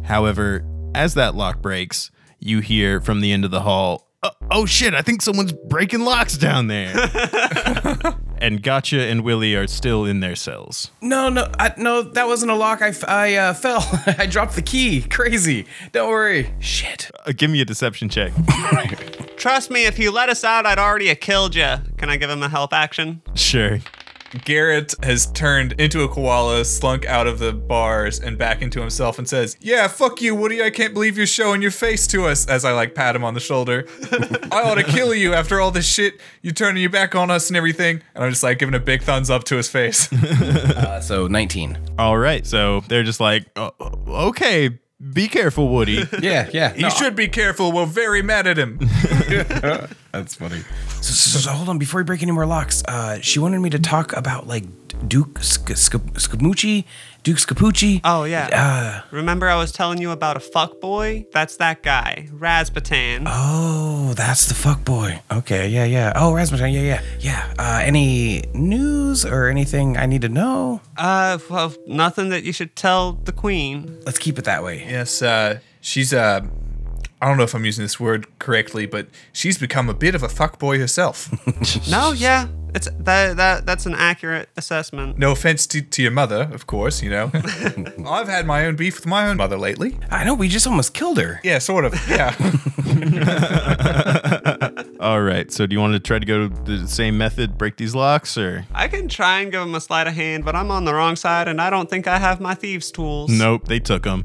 [0.04, 0.62] However,
[0.94, 4.94] as that lock breaks, you hear from the end of the hall, "Oh, oh shit,
[4.94, 6.92] I think someone's breaking locks down there.
[8.38, 10.90] and Gotcha and Willie are still in their cells.
[11.00, 12.82] No, no, I, no, that wasn't a lock.
[12.82, 13.80] I, uh, fell.
[14.18, 15.02] I dropped the key.
[15.02, 15.66] Crazy.
[15.92, 16.52] Don't worry.
[16.60, 17.10] Shit.
[17.24, 18.32] Uh, give me a deception check.
[19.36, 21.76] Trust me, if you let us out, I'd already have killed you.
[21.98, 23.22] Can I give him a help action?
[23.34, 23.80] Sure.
[24.44, 29.18] Garrett has turned into a koala, slunk out of the bars, and back into himself
[29.18, 30.62] and says, Yeah, fuck you, Woody.
[30.62, 32.46] I can't believe you're showing your face to us.
[32.46, 33.86] As I like pat him on the shoulder.
[34.52, 36.20] I ought to kill you after all this shit.
[36.42, 38.02] You're turning your back on us and everything.
[38.14, 40.08] And I'm just like giving a big thumbs up to his face.
[40.74, 41.78] Uh, so 19.
[41.98, 43.72] All right, so they're just like, "Oh,
[44.08, 44.78] okay,
[45.12, 46.04] be careful, Woody.
[46.20, 46.72] Yeah, yeah.
[46.72, 47.72] he should be careful.
[47.72, 48.78] We're very mad at him.
[50.12, 50.62] That's funny.
[51.04, 53.68] So, so, so hold on, before we break any more locks, uh, she wanted me
[53.70, 54.64] to talk about like
[55.06, 56.84] Duke Sk- Sk- Scamucci,
[57.22, 58.00] Duke Scapucci.
[58.04, 58.48] Oh yeah.
[58.50, 61.26] Uh, Remember I was telling you about a fuck boy?
[61.30, 63.24] That's that guy, Razbatan.
[63.26, 65.20] oh, that's the fuck boy.
[65.30, 66.12] Okay, yeah, yeah.
[66.16, 67.54] Oh, Rasmussen, yeah, yeah, yeah.
[67.58, 70.80] Uh, any news or anything I need to know?
[70.96, 74.00] Uh, well, nothing that you should tell the queen.
[74.06, 74.86] Let's keep it that way.
[74.88, 76.40] yes, uh, she's, uh,
[77.24, 80.22] I don't know if I'm using this word correctly, but she's become a bit of
[80.22, 81.30] a fuckboy herself.
[81.90, 85.18] No, yeah, it's that that that's an accurate assessment.
[85.18, 87.30] No offense to, to your mother, of course, you know.
[88.06, 89.98] I've had my own beef with my own mother lately.
[90.10, 91.40] I know we just almost killed her.
[91.44, 91.94] Yeah, sort of.
[92.08, 92.34] Yeah.
[95.00, 97.94] All right, so do you want to try to go the same method, break these
[97.94, 98.66] locks, or?
[98.74, 101.16] I can try and give them a sleight of hand, but I'm on the wrong
[101.16, 103.30] side, and I don't think I have my thieves' tools.
[103.30, 104.24] Nope, they took them.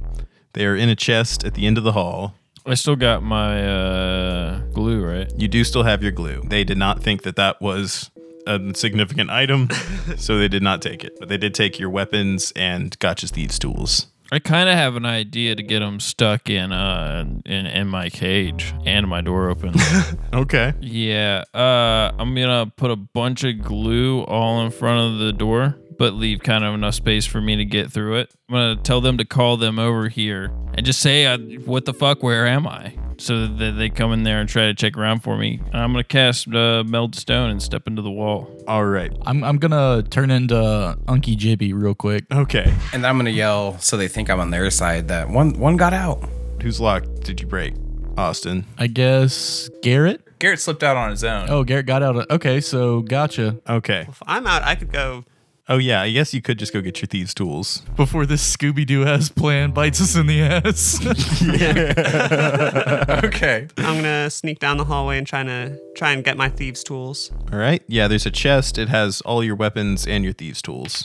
[0.53, 2.33] They are in a chest at the end of the hall.
[2.72, 5.32] I still got my uh, glue, right?
[5.38, 6.41] You do still have your glue.
[6.45, 8.11] They did not think that that was
[8.45, 9.70] a significant item,
[10.17, 11.17] so they did not take it.
[11.20, 14.07] But they did take your weapons and Gotcha's thieves' tools.
[14.32, 18.09] I kind of have an idea to get them stuck in uh in, in my
[18.09, 19.74] cage and my door open.
[20.32, 20.74] Okay.
[20.80, 25.76] yeah, uh, I'm gonna put a bunch of glue all in front of the door,
[25.99, 28.33] but leave kind of enough space for me to get through it.
[28.47, 31.93] I'm gonna tell them to call them over here and just say, uh, "What the
[31.93, 32.23] fuck?
[32.23, 35.37] Where am I?" So that they come in there and try to check around for
[35.37, 35.59] me.
[35.73, 38.49] And I'm gonna cast uh, meld stone and step into the wall.
[38.65, 39.11] All right.
[39.25, 42.23] I'm, I'm gonna turn into Unky Jibby real quick.
[42.31, 42.73] Okay.
[42.93, 45.93] And I'm gonna yell so they think I'm on their side that one one got
[45.93, 46.23] out.
[46.61, 47.73] Whose lock did you break?
[48.17, 48.65] Austin.
[48.77, 50.21] I guess Garrett.
[50.39, 51.49] Garrett slipped out on his own.
[51.49, 52.15] Oh, Garrett got out.
[52.15, 53.59] Of, okay, so gotcha.
[53.67, 54.05] Okay.
[54.07, 55.25] If I'm out, I could go.
[55.72, 57.84] Oh yeah, I guess you could just go get your thieves' tools.
[57.95, 60.99] Before this Scooby Doo ass plan bites us in the ass.
[63.24, 63.67] okay.
[63.78, 67.32] I'm gonna sneak down the hallway and try to try and get my thieves' tools.
[67.53, 67.84] All right.
[67.88, 68.78] Yeah, there's a chest.
[68.80, 71.03] It has all your weapons and your thieves' tools.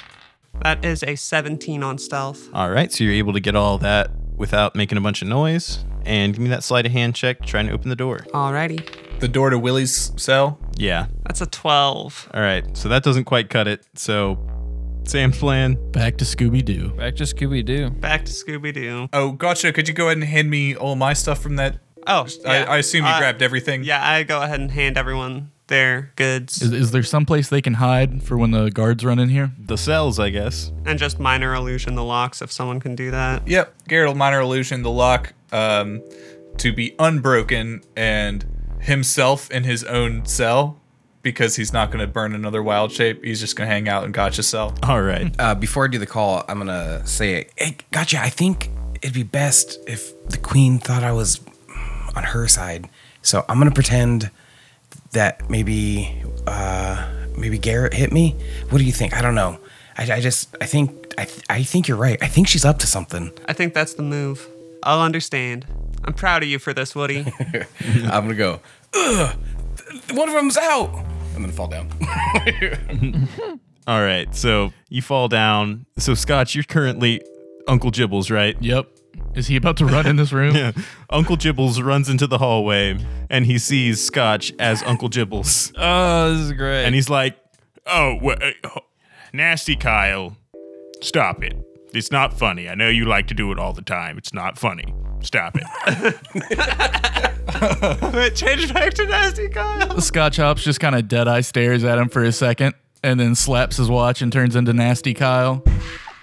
[0.62, 2.48] That is a 17 on stealth.
[2.54, 5.84] All right, so you're able to get all that without making a bunch of noise.
[6.06, 8.18] And give me that sleight of hand check trying to open the door.
[8.32, 10.58] Alrighty, The door to Willie's cell.
[10.76, 11.06] Yeah.
[11.24, 12.30] that's a 12.
[12.34, 13.84] All right, so that doesn't quite cut it.
[13.94, 14.38] So,
[15.06, 15.76] Sam's plan.
[15.92, 16.88] Back to Scooby Doo.
[16.90, 17.90] Back to Scooby Doo.
[17.90, 19.08] Back to Scooby Doo.
[19.12, 19.72] Oh, gotcha.
[19.72, 21.78] Could you go ahead and hand me all my stuff from that?
[22.06, 22.64] Oh, I, yeah.
[22.68, 23.84] I assume you Uh, grabbed everything.
[23.84, 27.62] Yeah, I go ahead and hand everyone their goods Is, is there some place they
[27.62, 29.52] can hide for when the guards run in here?
[29.58, 30.70] The cells, I guess.
[30.84, 33.48] and just minor illusion the locks if someone can do that.
[33.48, 33.72] Yep.
[33.88, 36.02] Garrett will minor illusion the lock um,
[36.58, 38.44] to be unbroken and
[38.80, 40.78] himself in his own cell
[41.24, 43.24] because he's not going to burn another wild shape.
[43.24, 44.76] He's just going to hang out in Gotcha cell.
[44.84, 45.34] All right.
[45.40, 48.20] Uh, before I do the call, I'm gonna say, "Hey, gotcha.
[48.20, 48.70] I think
[49.02, 51.40] it'd be best if the queen thought I was
[52.14, 52.88] on her side.
[53.22, 54.30] So I'm gonna pretend
[55.12, 58.36] that maybe uh, maybe Garrett hit me.
[58.70, 59.14] What do you think?
[59.16, 59.58] I don't know.
[59.96, 62.22] I, I just I think I, th- I think you're right.
[62.22, 63.30] I think she's up to something.
[63.48, 64.46] I think that's the move.
[64.82, 65.66] I'll understand.
[66.04, 67.26] I'm proud of you for this, Woody.
[68.04, 68.60] I'm gonna go.
[68.94, 69.36] Ugh,
[70.12, 71.04] one of them's out,
[71.34, 71.88] and then fall down.
[73.86, 75.86] All right, so you fall down.
[75.98, 77.20] So Scotch, you're currently
[77.68, 78.56] Uncle Jibbles, right?
[78.60, 78.88] Yep.
[79.34, 80.54] Is he about to run in this room?
[80.56, 80.72] yeah.
[81.10, 85.72] Uncle Jibbles runs into the hallway and he sees Scotch as Uncle Jibbles.
[85.76, 86.84] Oh, this is great.
[86.84, 87.36] And he's like,
[87.86, 88.80] Oh, wha- uh,
[89.32, 90.36] nasty Kyle.
[91.02, 91.54] Stop it.
[91.94, 92.68] It's not funny.
[92.68, 94.18] I know you like to do it all the time.
[94.18, 94.92] It's not funny.
[95.20, 95.64] Stop it.
[98.34, 100.00] Change back to Nasty Kyle.
[100.00, 103.34] Scotch Hops just kind of dead eye stares at him for a second and then
[103.34, 105.62] slaps his watch and turns into Nasty Kyle.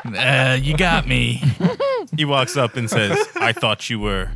[0.04, 1.42] Uh, you got me.
[2.18, 4.32] he walks up and says, I thought you were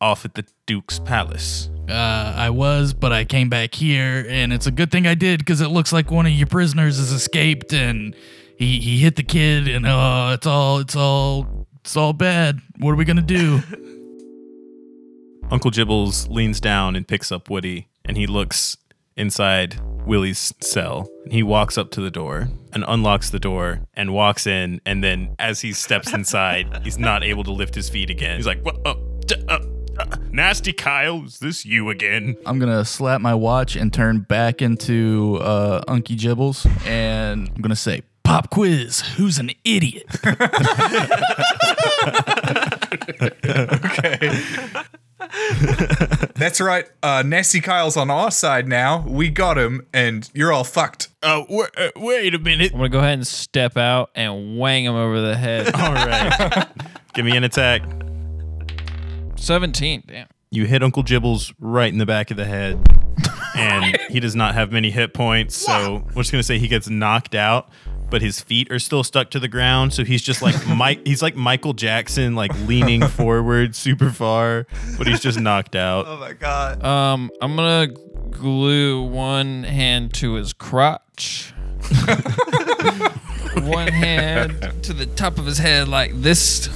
[0.00, 1.70] off at the Duke's palace.
[1.88, 5.38] Uh, I was, but I came back here, and it's a good thing I did
[5.38, 8.14] because it looks like one of your prisoners has escaped, and
[8.58, 12.60] he, he hit the kid, and uh, it's all it's all it's all bad.
[12.78, 13.60] What are we gonna do?
[15.50, 18.76] Uncle Jibbles leans down and picks up Woody, and he looks
[19.16, 21.08] inside Willie's cell.
[21.24, 24.80] And he walks up to the door and unlocks the door and walks in.
[24.84, 28.36] And then, as he steps inside, he's not able to lift his feet again.
[28.36, 28.84] He's like, "What?
[28.84, 28.96] Uh,
[29.48, 29.58] uh,
[29.98, 32.36] uh, nasty Kyle, is this you again?
[32.44, 37.76] I'm gonna slap my watch and turn back into uh, Unky Jibbles, and I'm gonna
[37.76, 40.04] say, "Pop quiz, who's an idiot?"
[43.44, 44.38] okay.
[46.34, 46.84] That's right.
[47.02, 49.04] Uh, Nasty Kyle's on our side now.
[49.06, 51.08] We got him, and you're all fucked.
[51.22, 52.72] Uh, w- uh, wait a minute.
[52.72, 55.74] I'm gonna go ahead and step out and wang him over the head.
[55.74, 56.66] All right.
[57.14, 57.82] Give me an attack.
[59.36, 60.04] 17.
[60.06, 60.28] Damn.
[60.50, 62.78] You hit Uncle Jibbles right in the back of the head,
[63.56, 65.56] and he does not have many hit points.
[65.56, 67.68] So we're just gonna say he gets knocked out,
[68.10, 69.92] but his feet are still stuck to the ground.
[69.92, 71.06] So he's just like Mike.
[71.06, 76.06] He's like Michael Jackson, like leaning forward super far, but he's just knocked out.
[76.06, 76.82] Oh my god.
[76.84, 77.88] Um, I'm gonna
[78.30, 81.52] glue one hand to his crotch,
[83.62, 86.68] one hand to the top of his head like this.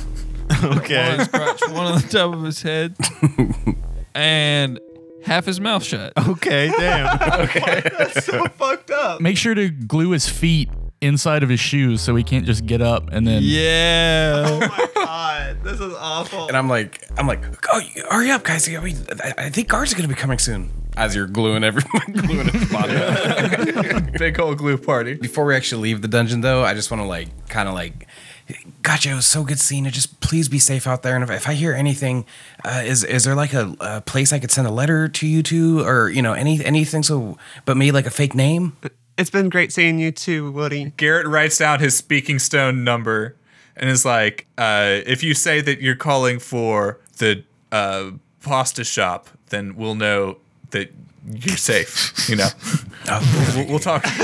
[0.64, 1.09] Okay.
[1.09, 2.95] One his crotch, one on the top of his head,
[4.14, 4.78] and
[5.24, 6.12] half his mouth shut.
[6.28, 7.41] Okay, damn.
[7.41, 7.83] okay.
[7.97, 9.20] That's so fucked up.
[9.20, 10.68] Make sure to glue his feet
[11.03, 13.42] inside of his shoes so he can't just get up and then.
[13.44, 14.44] Yeah.
[14.46, 15.62] Oh my god.
[15.62, 16.48] This is awful.
[16.48, 17.80] And I'm like, I'm like, oh,
[18.11, 18.68] hurry up, guys!
[18.68, 20.70] I, mean, I, I think guards are gonna be coming soon.
[20.96, 22.96] As you're gluing everyone, gluing his body.
[22.96, 24.12] up.
[24.18, 25.14] Big old glue party.
[25.14, 28.07] Before we actually leave the dungeon, though, I just want to like, kind of like,
[28.82, 29.11] gotcha.
[29.11, 29.92] It was so good seeing it.
[29.92, 31.14] Just please be safe out there.
[31.14, 32.26] And if, if I hear anything,
[32.64, 35.42] uh, is is there like a, a place I could send a letter to you
[35.44, 37.03] to, or you know, any anything?
[37.03, 38.76] So, but maybe like a fake name.
[39.18, 40.92] It's been great seeing you too, Woody.
[40.96, 43.36] Garrett writes down his speaking stone number
[43.76, 49.28] and is like, uh, if you say that you're calling for the uh, pasta shop,
[49.50, 50.38] then we'll know
[50.70, 50.92] that
[51.30, 52.28] you're safe.
[52.28, 52.48] You know,
[53.56, 54.04] we'll, we'll talk.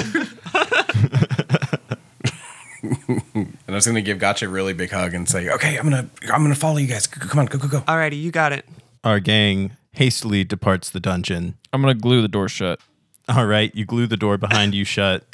[2.83, 6.09] and I was gonna give Gotcha a really big hug and say, "Okay, I'm gonna,
[6.33, 7.07] I'm gonna follow you guys.
[7.07, 8.67] Come on, go, go, go." Alrighty, you got it.
[9.05, 11.57] Our gang hastily departs the dungeon.
[11.73, 12.81] I'm gonna glue the door shut.
[13.29, 15.25] All right, you glue the door behind you shut.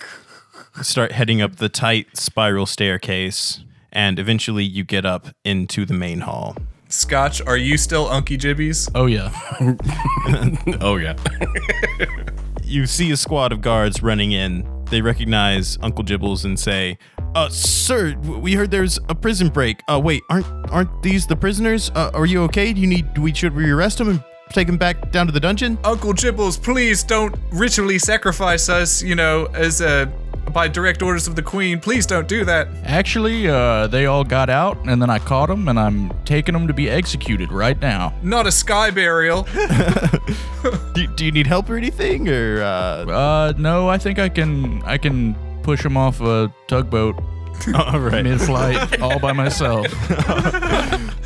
[0.83, 3.61] Start heading up the tight spiral staircase,
[3.93, 6.57] and eventually you get up into the main hall.
[6.89, 8.91] Scotch, are you still Unky Jibbies?
[8.97, 9.31] Oh yeah.
[10.81, 11.15] oh yeah.
[12.65, 14.69] you see a squad of guards running in.
[14.91, 16.99] They recognize Uncle Jibbles and say,
[17.37, 19.81] "Uh, sir, we heard there's a prison break.
[19.89, 21.91] Uh, wait, aren't aren't these the prisoners?
[21.95, 22.73] Uh, are you okay?
[22.73, 23.15] Do you need?
[23.15, 24.25] Do we should we arrest them and
[24.55, 29.03] take him back down to the dungeon?" Uncle Jibbles, please don't ritually sacrifice us.
[29.03, 30.07] You know, as uh,
[30.55, 31.81] by direct orders of the Queen.
[31.81, 32.69] Please don't do that.
[32.85, 36.67] Actually, uh, they all got out, and then I caught them, and I'm taking them
[36.69, 38.15] to be executed right now.
[38.23, 39.43] Not a sky burial.
[40.95, 42.63] do, do you need help or anything, or?
[42.63, 43.05] Uh...
[43.15, 44.83] Uh, no, I think I can.
[44.85, 47.17] I can push them off a tugboat.
[47.75, 48.25] All right.
[48.25, 49.87] Mid-flight, all by myself.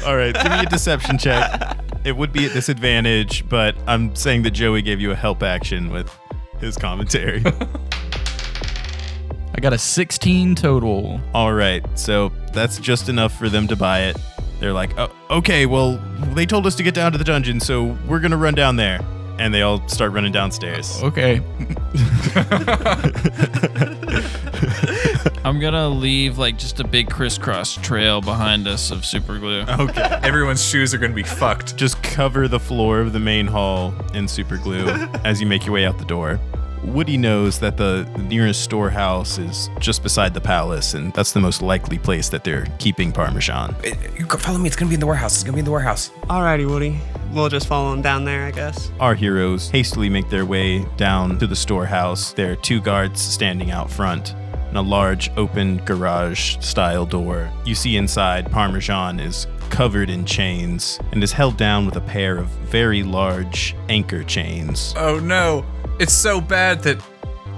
[0.06, 1.78] All right, give me a deception check.
[2.08, 5.90] It would be at disadvantage, but I'm saying that Joey gave you a help action
[5.90, 6.10] with
[6.58, 7.42] his commentary.
[9.54, 11.20] I got a 16 total.
[11.34, 14.16] All right, so that's just enough for them to buy it.
[14.58, 15.98] They're like, oh, okay, well,
[16.32, 19.00] they told us to get down to the dungeon, so we're gonna run down there.
[19.38, 21.02] And they all start running downstairs.
[21.02, 21.42] Okay.
[25.44, 29.62] I'm gonna leave like just a big crisscross trail behind us of super glue.
[29.68, 30.18] Okay.
[30.22, 31.76] Everyone's shoes are going to be fucked.
[31.76, 34.86] Just cover the floor of the main hall in super glue
[35.24, 36.40] as you make your way out the door.
[36.84, 41.60] Woody knows that the nearest storehouse is just beside the palace, and that's the most
[41.60, 43.74] likely place that they're keeping Parmesan.
[44.16, 44.66] You go- follow me.
[44.68, 45.34] It's gonna be in the warehouse.
[45.34, 46.10] It's gonna be in the warehouse.
[46.28, 46.98] Alrighty, Woody.
[47.32, 48.90] We'll just follow him down there, I guess.
[49.00, 52.32] Our heroes hastily make their way down to the storehouse.
[52.32, 54.34] There are two guards standing out front
[54.68, 57.50] and a large open garage style door.
[57.64, 62.38] You see inside, Parmesan is covered in chains and is held down with a pair
[62.38, 64.94] of very large anchor chains.
[64.96, 65.64] Oh no,
[65.98, 67.02] it's so bad that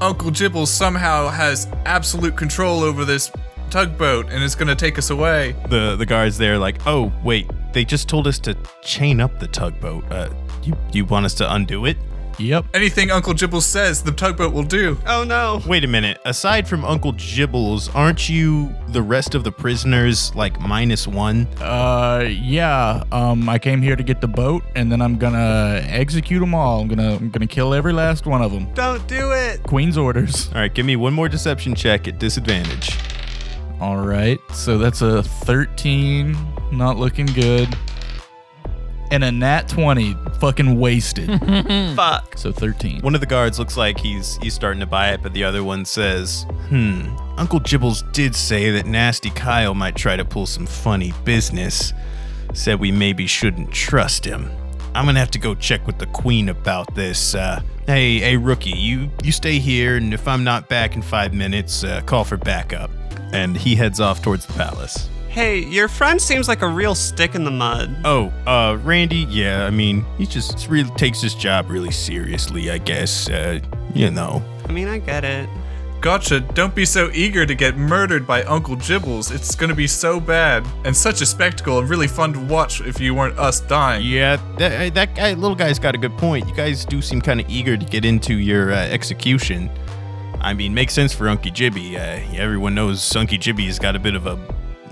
[0.00, 3.30] Uncle Jibbles somehow has absolute control over this
[3.68, 5.54] tugboat and is going to take us away.
[5.68, 9.46] The the guards there like, "Oh, wait, they just told us to chain up the
[9.46, 10.04] tugboat.
[10.10, 10.30] Uh
[10.62, 11.96] you you want us to undo it?"
[12.40, 12.66] Yep.
[12.74, 14.98] Anything Uncle Jibbles says, the tugboat will do.
[15.06, 15.60] Oh no.
[15.66, 16.18] Wait a minute.
[16.24, 21.46] Aside from Uncle Jibbles, aren't you the rest of the prisoners like minus one?
[21.60, 23.04] Uh, yeah.
[23.12, 26.80] Um, I came here to get the boat, and then I'm gonna execute them all.
[26.80, 28.72] I'm gonna, I'm gonna kill every last one of them.
[28.74, 29.62] Don't do it.
[29.62, 30.48] Queen's orders.
[30.48, 32.96] All right, give me one more deception check at disadvantage.
[33.80, 34.38] All right.
[34.52, 36.36] So that's a 13.
[36.70, 37.74] Not looking good.
[39.10, 40.16] And a nat 20.
[40.38, 41.28] Fucking wasted.
[41.96, 42.38] Fuck.
[42.38, 43.00] so 13.
[43.00, 45.64] One of the guards looks like he's he's starting to buy it, but the other
[45.64, 50.66] one says, "Hmm, Uncle Jibbles did say that Nasty Kyle might try to pull some
[50.66, 51.92] funny business.
[52.54, 54.50] Said we maybe shouldn't trust him.
[54.94, 57.34] I'm gonna have to go check with the queen about this.
[57.34, 61.34] Uh, hey, hey, rookie, you you stay here, and if I'm not back in five
[61.34, 62.90] minutes, uh, call for backup."
[63.32, 65.08] And he heads off towards the palace.
[65.30, 67.98] Hey, your friend seems like a real stick in the mud.
[68.04, 72.78] Oh, uh, Randy, yeah, I mean, he just really takes his job really seriously, I
[72.78, 73.30] guess.
[73.30, 73.60] Uh,
[73.94, 74.42] you know.
[74.68, 75.48] I mean, I get it.
[76.00, 79.32] Gotcha, don't be so eager to get murdered by Uncle Jibbles.
[79.32, 82.98] It's gonna be so bad and such a spectacle and really fun to watch if
[82.98, 84.04] you weren't us dying.
[84.04, 86.48] Yeah, that, that guy, little guy's got a good point.
[86.48, 89.70] You guys do seem kind of eager to get into your uh, execution.
[90.40, 91.94] I mean, makes sense for Unky Jibby.
[91.94, 94.36] Uh, everyone knows Unky Jibby's got a bit of a.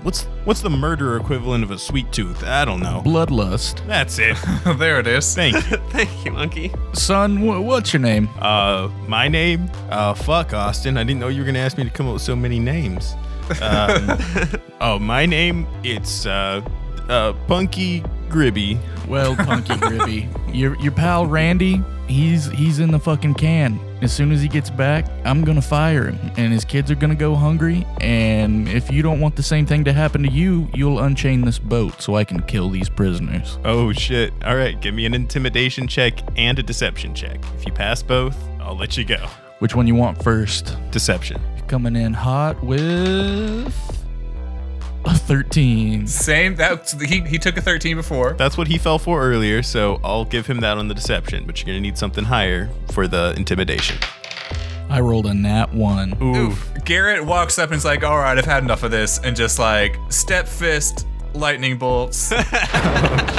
[0.01, 2.43] What's what's the murder equivalent of a sweet tooth?
[2.43, 3.01] I don't know.
[3.05, 3.85] Bloodlust.
[3.85, 4.37] That's it.
[4.77, 5.35] there it is.
[5.35, 5.77] Thank you.
[5.89, 6.71] Thank you, Monkey.
[6.93, 8.29] Son, wh- what's your name?
[8.39, 9.69] Uh, my name?
[9.89, 10.97] Uh, fuck, Austin.
[10.97, 13.13] I didn't know you were gonna ask me to come up with so many names.
[13.61, 14.17] Um,
[14.81, 15.67] oh, my name?
[15.83, 16.61] It's uh,
[17.09, 18.79] uh, Punky Gribby.
[19.07, 23.79] Well, Punky Gribby, your your pal Randy, he's he's in the fucking can.
[24.01, 27.15] As soon as he gets back, I'm gonna fire him, and his kids are gonna
[27.15, 27.85] go hungry.
[28.01, 31.59] And if you don't want the same thing to happen to you, you'll unchain this
[31.59, 33.57] boat so I can kill these prisoners.
[33.63, 34.33] Oh shit!
[34.43, 37.39] All right, give me an intimidation check and a deception check.
[37.57, 39.27] If you pass both, I'll let you go.
[39.59, 40.77] Which one you want first?
[40.91, 41.41] Deception.
[41.67, 43.98] Coming in hot with
[45.09, 46.07] a 13.
[46.07, 46.55] Same.
[46.55, 48.33] That he he took a 13 before.
[48.33, 51.45] That's what he fell for earlier, so I'll give him that on the deception.
[51.45, 53.97] But you're gonna need something higher for the intimidation.
[54.89, 56.15] I rolled a nat one.
[56.21, 56.71] Oof.
[56.83, 59.59] Garrett walks up and is like, "All right, I've had enough of this," and just
[59.59, 62.33] like step fist, lightning bolts.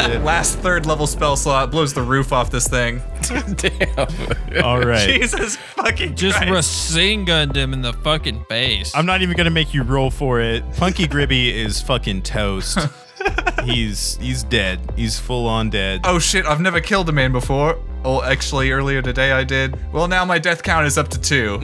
[0.03, 3.03] Oh, Last third level spell slot blows the roof off this thing.
[3.57, 4.65] Damn.
[4.65, 5.07] All right.
[5.07, 6.51] Jesus fucking Just Christ.
[6.51, 8.93] Racine gunned him in the fucking face.
[8.95, 10.65] I'm not even gonna make you roll for it.
[10.77, 12.79] Punky Gribby is fucking toast.
[13.65, 14.81] he's he's dead.
[14.97, 16.01] He's full on dead.
[16.05, 16.47] Oh shit!
[16.47, 17.79] I've never killed a man before.
[18.03, 19.77] Oh, actually, earlier today I did.
[19.93, 21.61] Well, now my death count is up to two.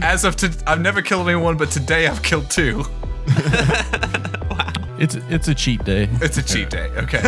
[0.00, 2.84] As of to, I've never killed anyone, but today I've killed two.
[4.98, 6.08] It's it's a cheat day.
[6.20, 6.90] It's a cheat day.
[6.96, 7.22] Okay.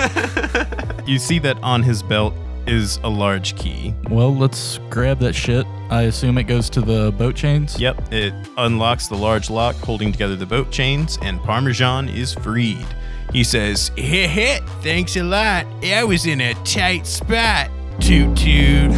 [1.06, 2.34] You see that on his belt
[2.66, 3.94] is a large key.
[4.10, 5.66] Well, let's grab that shit.
[5.90, 7.80] I assume it goes to the boat chains.
[7.80, 12.84] Yep, it unlocks the large lock holding together the boat chains, and Parmesan is freed.
[13.32, 15.66] He says, Heh heh, thanks a lot.
[15.82, 17.70] I was in a tight spot.
[18.00, 18.90] Toot toot.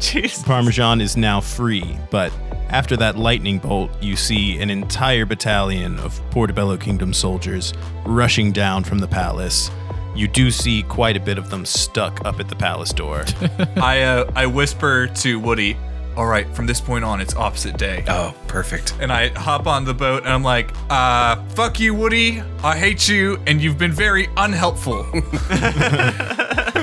[0.00, 0.42] Jesus.
[0.44, 2.32] Parmesan is now free, but
[2.70, 7.72] after that lightning bolt, you see an entire battalion of Portobello Kingdom soldiers
[8.04, 9.70] rushing down from the palace.
[10.14, 13.24] You do see quite a bit of them stuck up at the palace door.
[13.76, 15.76] I uh, I whisper to Woody.
[16.16, 18.02] All right, from this point on, it's opposite day.
[18.08, 18.94] Oh, perfect.
[19.00, 22.40] And I hop on the boat and I'm like, uh, fuck you, Woody.
[22.64, 25.04] I hate you, and you've been very unhelpful.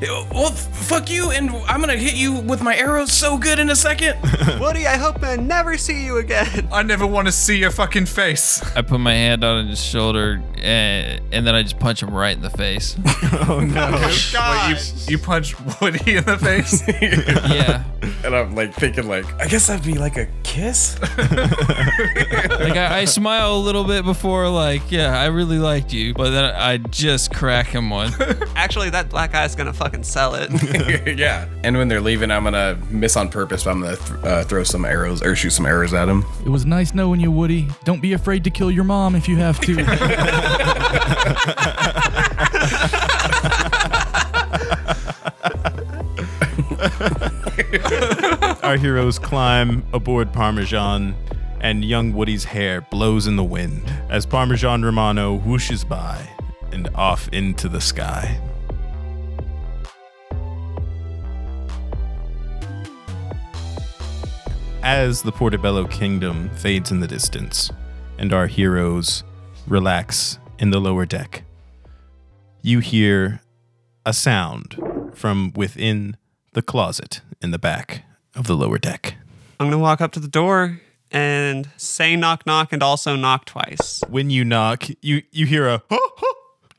[0.00, 3.70] well, f- fuck you, and I'm gonna hit you with my arrows so good in
[3.70, 4.18] a second.
[4.60, 6.68] Woody, I hope I never see you again.
[6.72, 8.62] I never want to see your fucking face.
[8.76, 12.36] I put my hand on his shoulder and, and then I just punch him right
[12.36, 12.96] in the face.
[13.48, 13.90] oh no!
[13.92, 16.82] Oh, Wait, you, you punch Woody in the face?
[17.02, 17.84] yeah.
[18.24, 20.98] And I'm like thinking, like, I guess that'd be like a kiss.
[21.00, 26.30] Like I, I smile a little bit before, like, yeah, I really liked you, but
[26.30, 28.12] then I just crack him one.
[28.56, 30.50] Actually, that black guy's gonna fucking sell it.
[31.18, 31.48] yeah.
[31.64, 34.62] And when they're leaving, I'm gonna miss on purpose, but I'm gonna th- uh, throw
[34.62, 36.24] some arrows or shoot some arrows at him.
[36.44, 37.68] It was nice knowing you, Woody.
[37.84, 39.80] Don't be afraid to kill your mom if you have to.
[48.62, 51.16] Our heroes climb aboard Parmesan,
[51.60, 56.28] and young Woody's hair blows in the wind as Parmesan Romano whooshes by
[56.72, 58.40] and off into the sky.
[64.82, 67.70] As the Portobello Kingdom fades in the distance,
[68.18, 69.24] and our heroes
[69.66, 71.44] relax in the lower deck,
[72.62, 73.42] you hear
[74.06, 74.80] a sound
[75.14, 76.16] from within
[76.54, 78.04] the closet in the back
[78.34, 79.16] of the lower deck.
[79.58, 80.80] I'm gonna walk up to the door
[81.10, 84.02] and say knock knock and also knock twice.
[84.08, 85.82] When you knock, you you hear a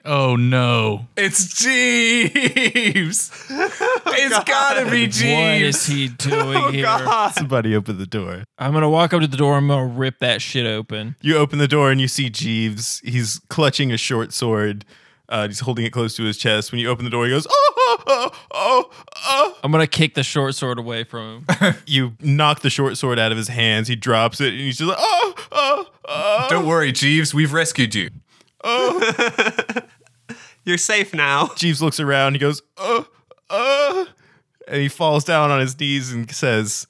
[0.05, 1.07] oh no.
[1.17, 3.31] It's Jeeves.
[3.49, 5.23] it's gotta be Jeeves.
[5.23, 7.31] What is he doing Oh, here?
[7.33, 8.43] somebody open the door.
[8.57, 9.55] I'm gonna walk up to the door.
[9.55, 11.15] I'm gonna rip that shit open.
[11.21, 13.01] You open the door and you see Jeeves.
[13.03, 14.85] He's clutching a short sword.
[15.29, 16.73] Uh, he's holding it close to his chest.
[16.73, 20.13] When you open the door, he goes, "Oh, oh, oh, oh, oh." I'm gonna kick
[20.13, 21.75] the short sword away from him.
[21.85, 23.87] You knock the short sword out of his hands.
[23.87, 27.33] He drops it, and he's just like, "Oh, oh, oh." Don't worry, Jeeves.
[27.33, 28.09] We've rescued you.
[30.63, 31.49] You're safe now.
[31.55, 32.33] Jeeves looks around.
[32.33, 33.03] He goes, "Uh,
[33.49, 34.05] uh,"
[34.67, 36.85] and he falls down on his knees and says,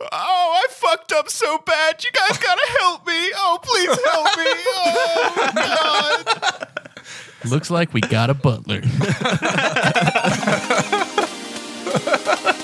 [0.00, 2.02] "Oh, I fucked up so bad.
[2.02, 3.32] You guys gotta help me.
[3.36, 4.52] Oh, please help me.
[4.66, 6.68] Oh, God."
[7.44, 8.82] Looks like we got a butler.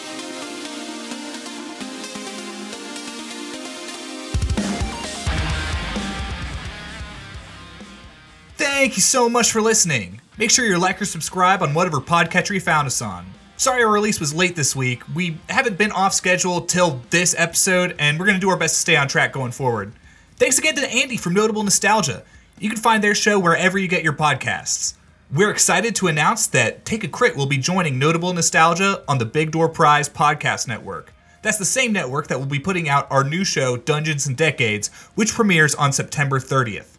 [8.78, 10.20] Thank you so much for listening.
[10.38, 13.26] Make sure you like or subscribe on whatever podcatcher you found us on.
[13.56, 15.02] Sorry our release was late this week.
[15.16, 18.76] We haven't been off schedule till this episode, and we're going to do our best
[18.76, 19.94] to stay on track going forward.
[20.36, 22.22] Thanks again to Andy from Notable Nostalgia.
[22.60, 24.94] You can find their show wherever you get your podcasts.
[25.32, 29.26] We're excited to announce that Take a Crit will be joining Notable Nostalgia on the
[29.26, 31.12] Big Door Prize podcast network.
[31.42, 34.86] That's the same network that will be putting out our new show, Dungeons and Decades,
[35.16, 36.98] which premieres on September 30th.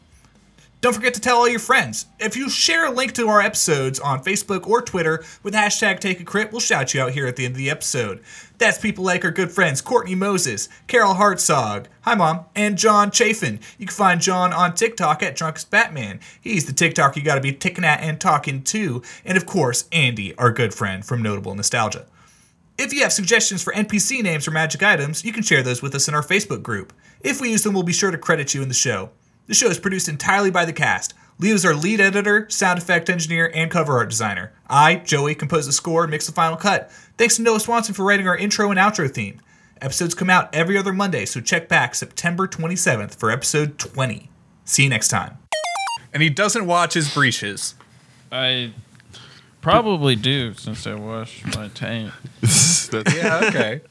[0.81, 2.05] Don't forget to tell all your friends.
[2.21, 6.21] If you share a link to our episodes on Facebook or Twitter with hashtag Take
[6.21, 8.23] a Crit, we'll shout you out here at the end of the episode.
[8.59, 13.59] That's people like our good friends Courtney Moses, Carol Hartzog, hi mom, and John Chafin.
[13.77, 16.21] You can find John on TikTok at Drunkest Batman.
[16.39, 19.03] He's the TikTok you gotta be ticking at and talking to.
[19.25, 22.05] And of course, Andy, our good friend from Notable Nostalgia.
[22.77, 25.93] If you have suggestions for NPC names or magic items, you can share those with
[25.93, 26.93] us in our Facebook group.
[27.19, 29.09] If we use them, we'll be sure to credit you in the show.
[29.49, 31.15] The show is produced entirely by the cast.
[31.39, 34.53] Leo is our lead editor, sound effect engineer, and cover art designer.
[34.69, 36.91] I, Joey, compose the score and mix the final cut.
[37.17, 39.41] Thanks to Noah Swanson for writing our intro and outro theme.
[39.81, 44.29] Episodes come out every other Monday, so check back September 27th for episode 20.
[44.65, 45.39] See you next time.
[46.13, 47.73] And he doesn't watch his breeches.
[48.31, 48.73] I
[49.61, 52.11] probably do since I wash my taint.
[53.15, 53.81] yeah, okay.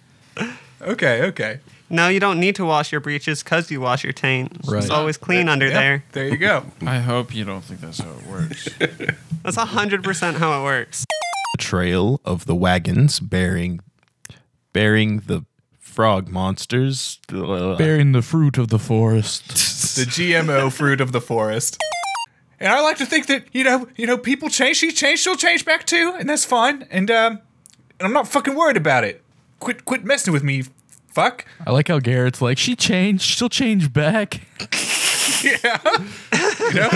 [0.81, 1.59] Okay, okay.
[1.91, 4.53] No, you don't need to wash your breeches because you wash your taint.
[4.67, 4.83] Right.
[4.83, 6.05] It's always clean under Yep, there.
[6.13, 6.65] There you go.
[6.83, 8.69] I hope you don't think that's how it works.
[9.43, 11.05] That's 100% how it works.
[11.55, 13.81] The trail of the wagons bearing
[14.73, 15.45] bearing the
[15.79, 19.49] frog monsters Bearing the fruit of the forest.
[19.97, 21.79] the GMO fruit of the forest.
[22.61, 24.79] And I like to think that you know, you know, people change.
[24.79, 25.23] She changed.
[25.23, 26.87] She'll change back too, and that's fine.
[26.91, 27.41] And um,
[27.99, 29.23] and I'm not fucking worried about it.
[29.61, 30.65] Quit, quit messing with me, you
[31.19, 31.45] fuck.
[31.67, 34.41] I like how Garrett's like, she changed, she'll change back.
[35.43, 35.81] yeah.
[36.71, 36.91] you know,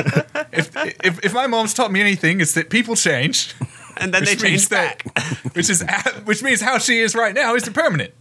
[0.53, 3.55] if, if if my mom's taught me anything, it's that people change,
[3.97, 5.03] and then they which means change that,
[5.55, 5.85] which is
[6.25, 8.13] which means how she is right now is permanent.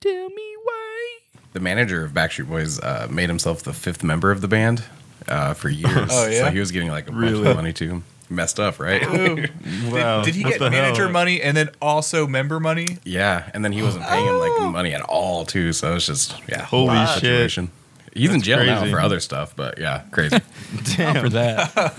[0.00, 1.18] Tell me why.
[1.52, 4.84] The manager of Backstreet Boys uh, made himself the fifth member of the band
[5.28, 6.08] uh, for years.
[6.10, 6.44] Oh, yeah?
[6.46, 7.50] So he was getting like a bunch Really?
[7.50, 8.02] of money too.
[8.30, 9.02] Messed up, right?
[9.06, 9.36] Oh.
[9.36, 12.98] Did, did he get manager money and then also member money?
[13.04, 14.70] Yeah, and then he wasn't paying him like oh.
[14.70, 15.72] money at all too.
[15.72, 17.20] So it was just yeah, Holy wild shit.
[17.20, 17.70] situation.
[18.14, 20.38] He's in That's jail now for other stuff, but yeah, crazy.
[20.96, 21.22] Damn.
[21.22, 21.94] For that.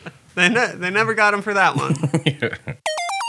[0.36, 1.94] They ne- they never got him for that one.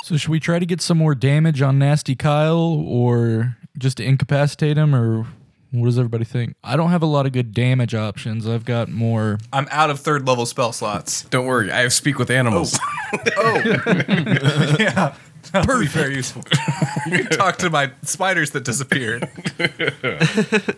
[0.04, 4.04] So should we try to get some more damage on Nasty Kyle or just to
[4.04, 5.26] incapacitate him or
[5.72, 6.56] what does everybody think?
[6.64, 8.48] I don't have a lot of good damage options.
[8.48, 11.24] I've got more I'm out of third level spell slots.
[11.24, 12.78] Don't worry, I have speak with animals.
[13.14, 13.22] Oh!
[13.38, 14.76] oh.
[14.80, 15.16] Yeah.
[15.52, 16.44] That'll be very useful.
[17.08, 19.30] you can talk to my spiders that disappeared.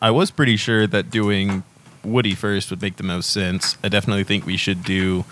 [0.00, 1.64] I was pretty sure that doing
[2.04, 3.76] Woody first would make the most sense.
[3.82, 5.24] I definitely think we should do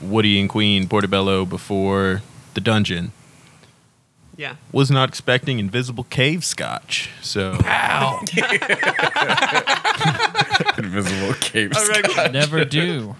[0.00, 2.22] Woody and Queen Portobello before
[2.54, 3.12] the dungeon.
[4.36, 4.56] Yeah.
[4.72, 7.10] Was not expecting invisible cave scotch.
[7.22, 8.20] So Ow.
[10.78, 12.32] Invisible cave scotch.
[12.32, 13.16] Never do.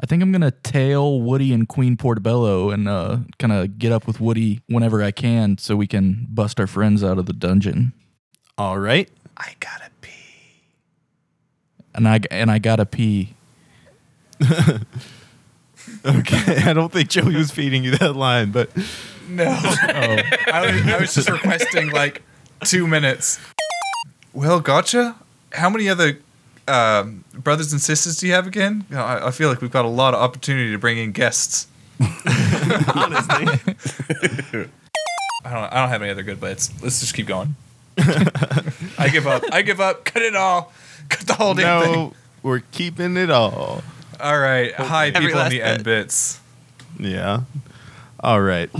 [0.00, 4.06] I think I'm gonna tail Woody and Queen Portobello and uh, kind of get up
[4.06, 7.92] with Woody whenever I can, so we can bust our friends out of the dungeon.
[8.56, 9.10] All right.
[9.36, 10.62] I gotta pee.
[11.94, 13.34] And I and I gotta pee.
[16.04, 18.70] okay, I don't think Joey was feeding you that line, but
[19.28, 19.44] No.
[19.46, 22.22] I, was, I was just requesting like
[22.64, 23.38] two minutes.
[24.32, 25.16] Well, gotcha.
[25.52, 26.18] How many other
[26.66, 28.84] um, brothers and sisters do you have again?
[28.90, 31.12] You know, I, I feel like we've got a lot of opportunity to bring in
[31.12, 31.66] guests.
[32.00, 33.46] Honestly.
[35.44, 35.72] I don't.
[35.72, 36.70] I don't have any other good bits.
[36.82, 37.56] Let's just keep going.
[38.98, 39.42] I give up.
[39.50, 40.04] I give up.
[40.04, 40.72] Cut it all.
[41.08, 41.92] Cut the whole damn thing.
[41.92, 43.82] no, we're keeping it all.
[44.20, 44.72] All right.
[44.74, 46.02] Hi, Every people in last the end bit.
[46.04, 46.40] bits.
[46.98, 47.40] Yeah.
[48.20, 48.70] All right.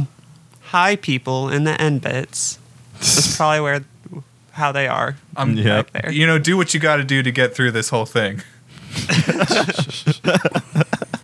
[0.68, 2.58] Hi, people in the end bits.
[2.98, 3.84] That's probably where
[4.52, 5.16] how they are.
[5.36, 5.90] Um, I'm Yep.
[5.92, 6.10] there.
[6.12, 8.42] You know, do what you got to do to get through this whole thing.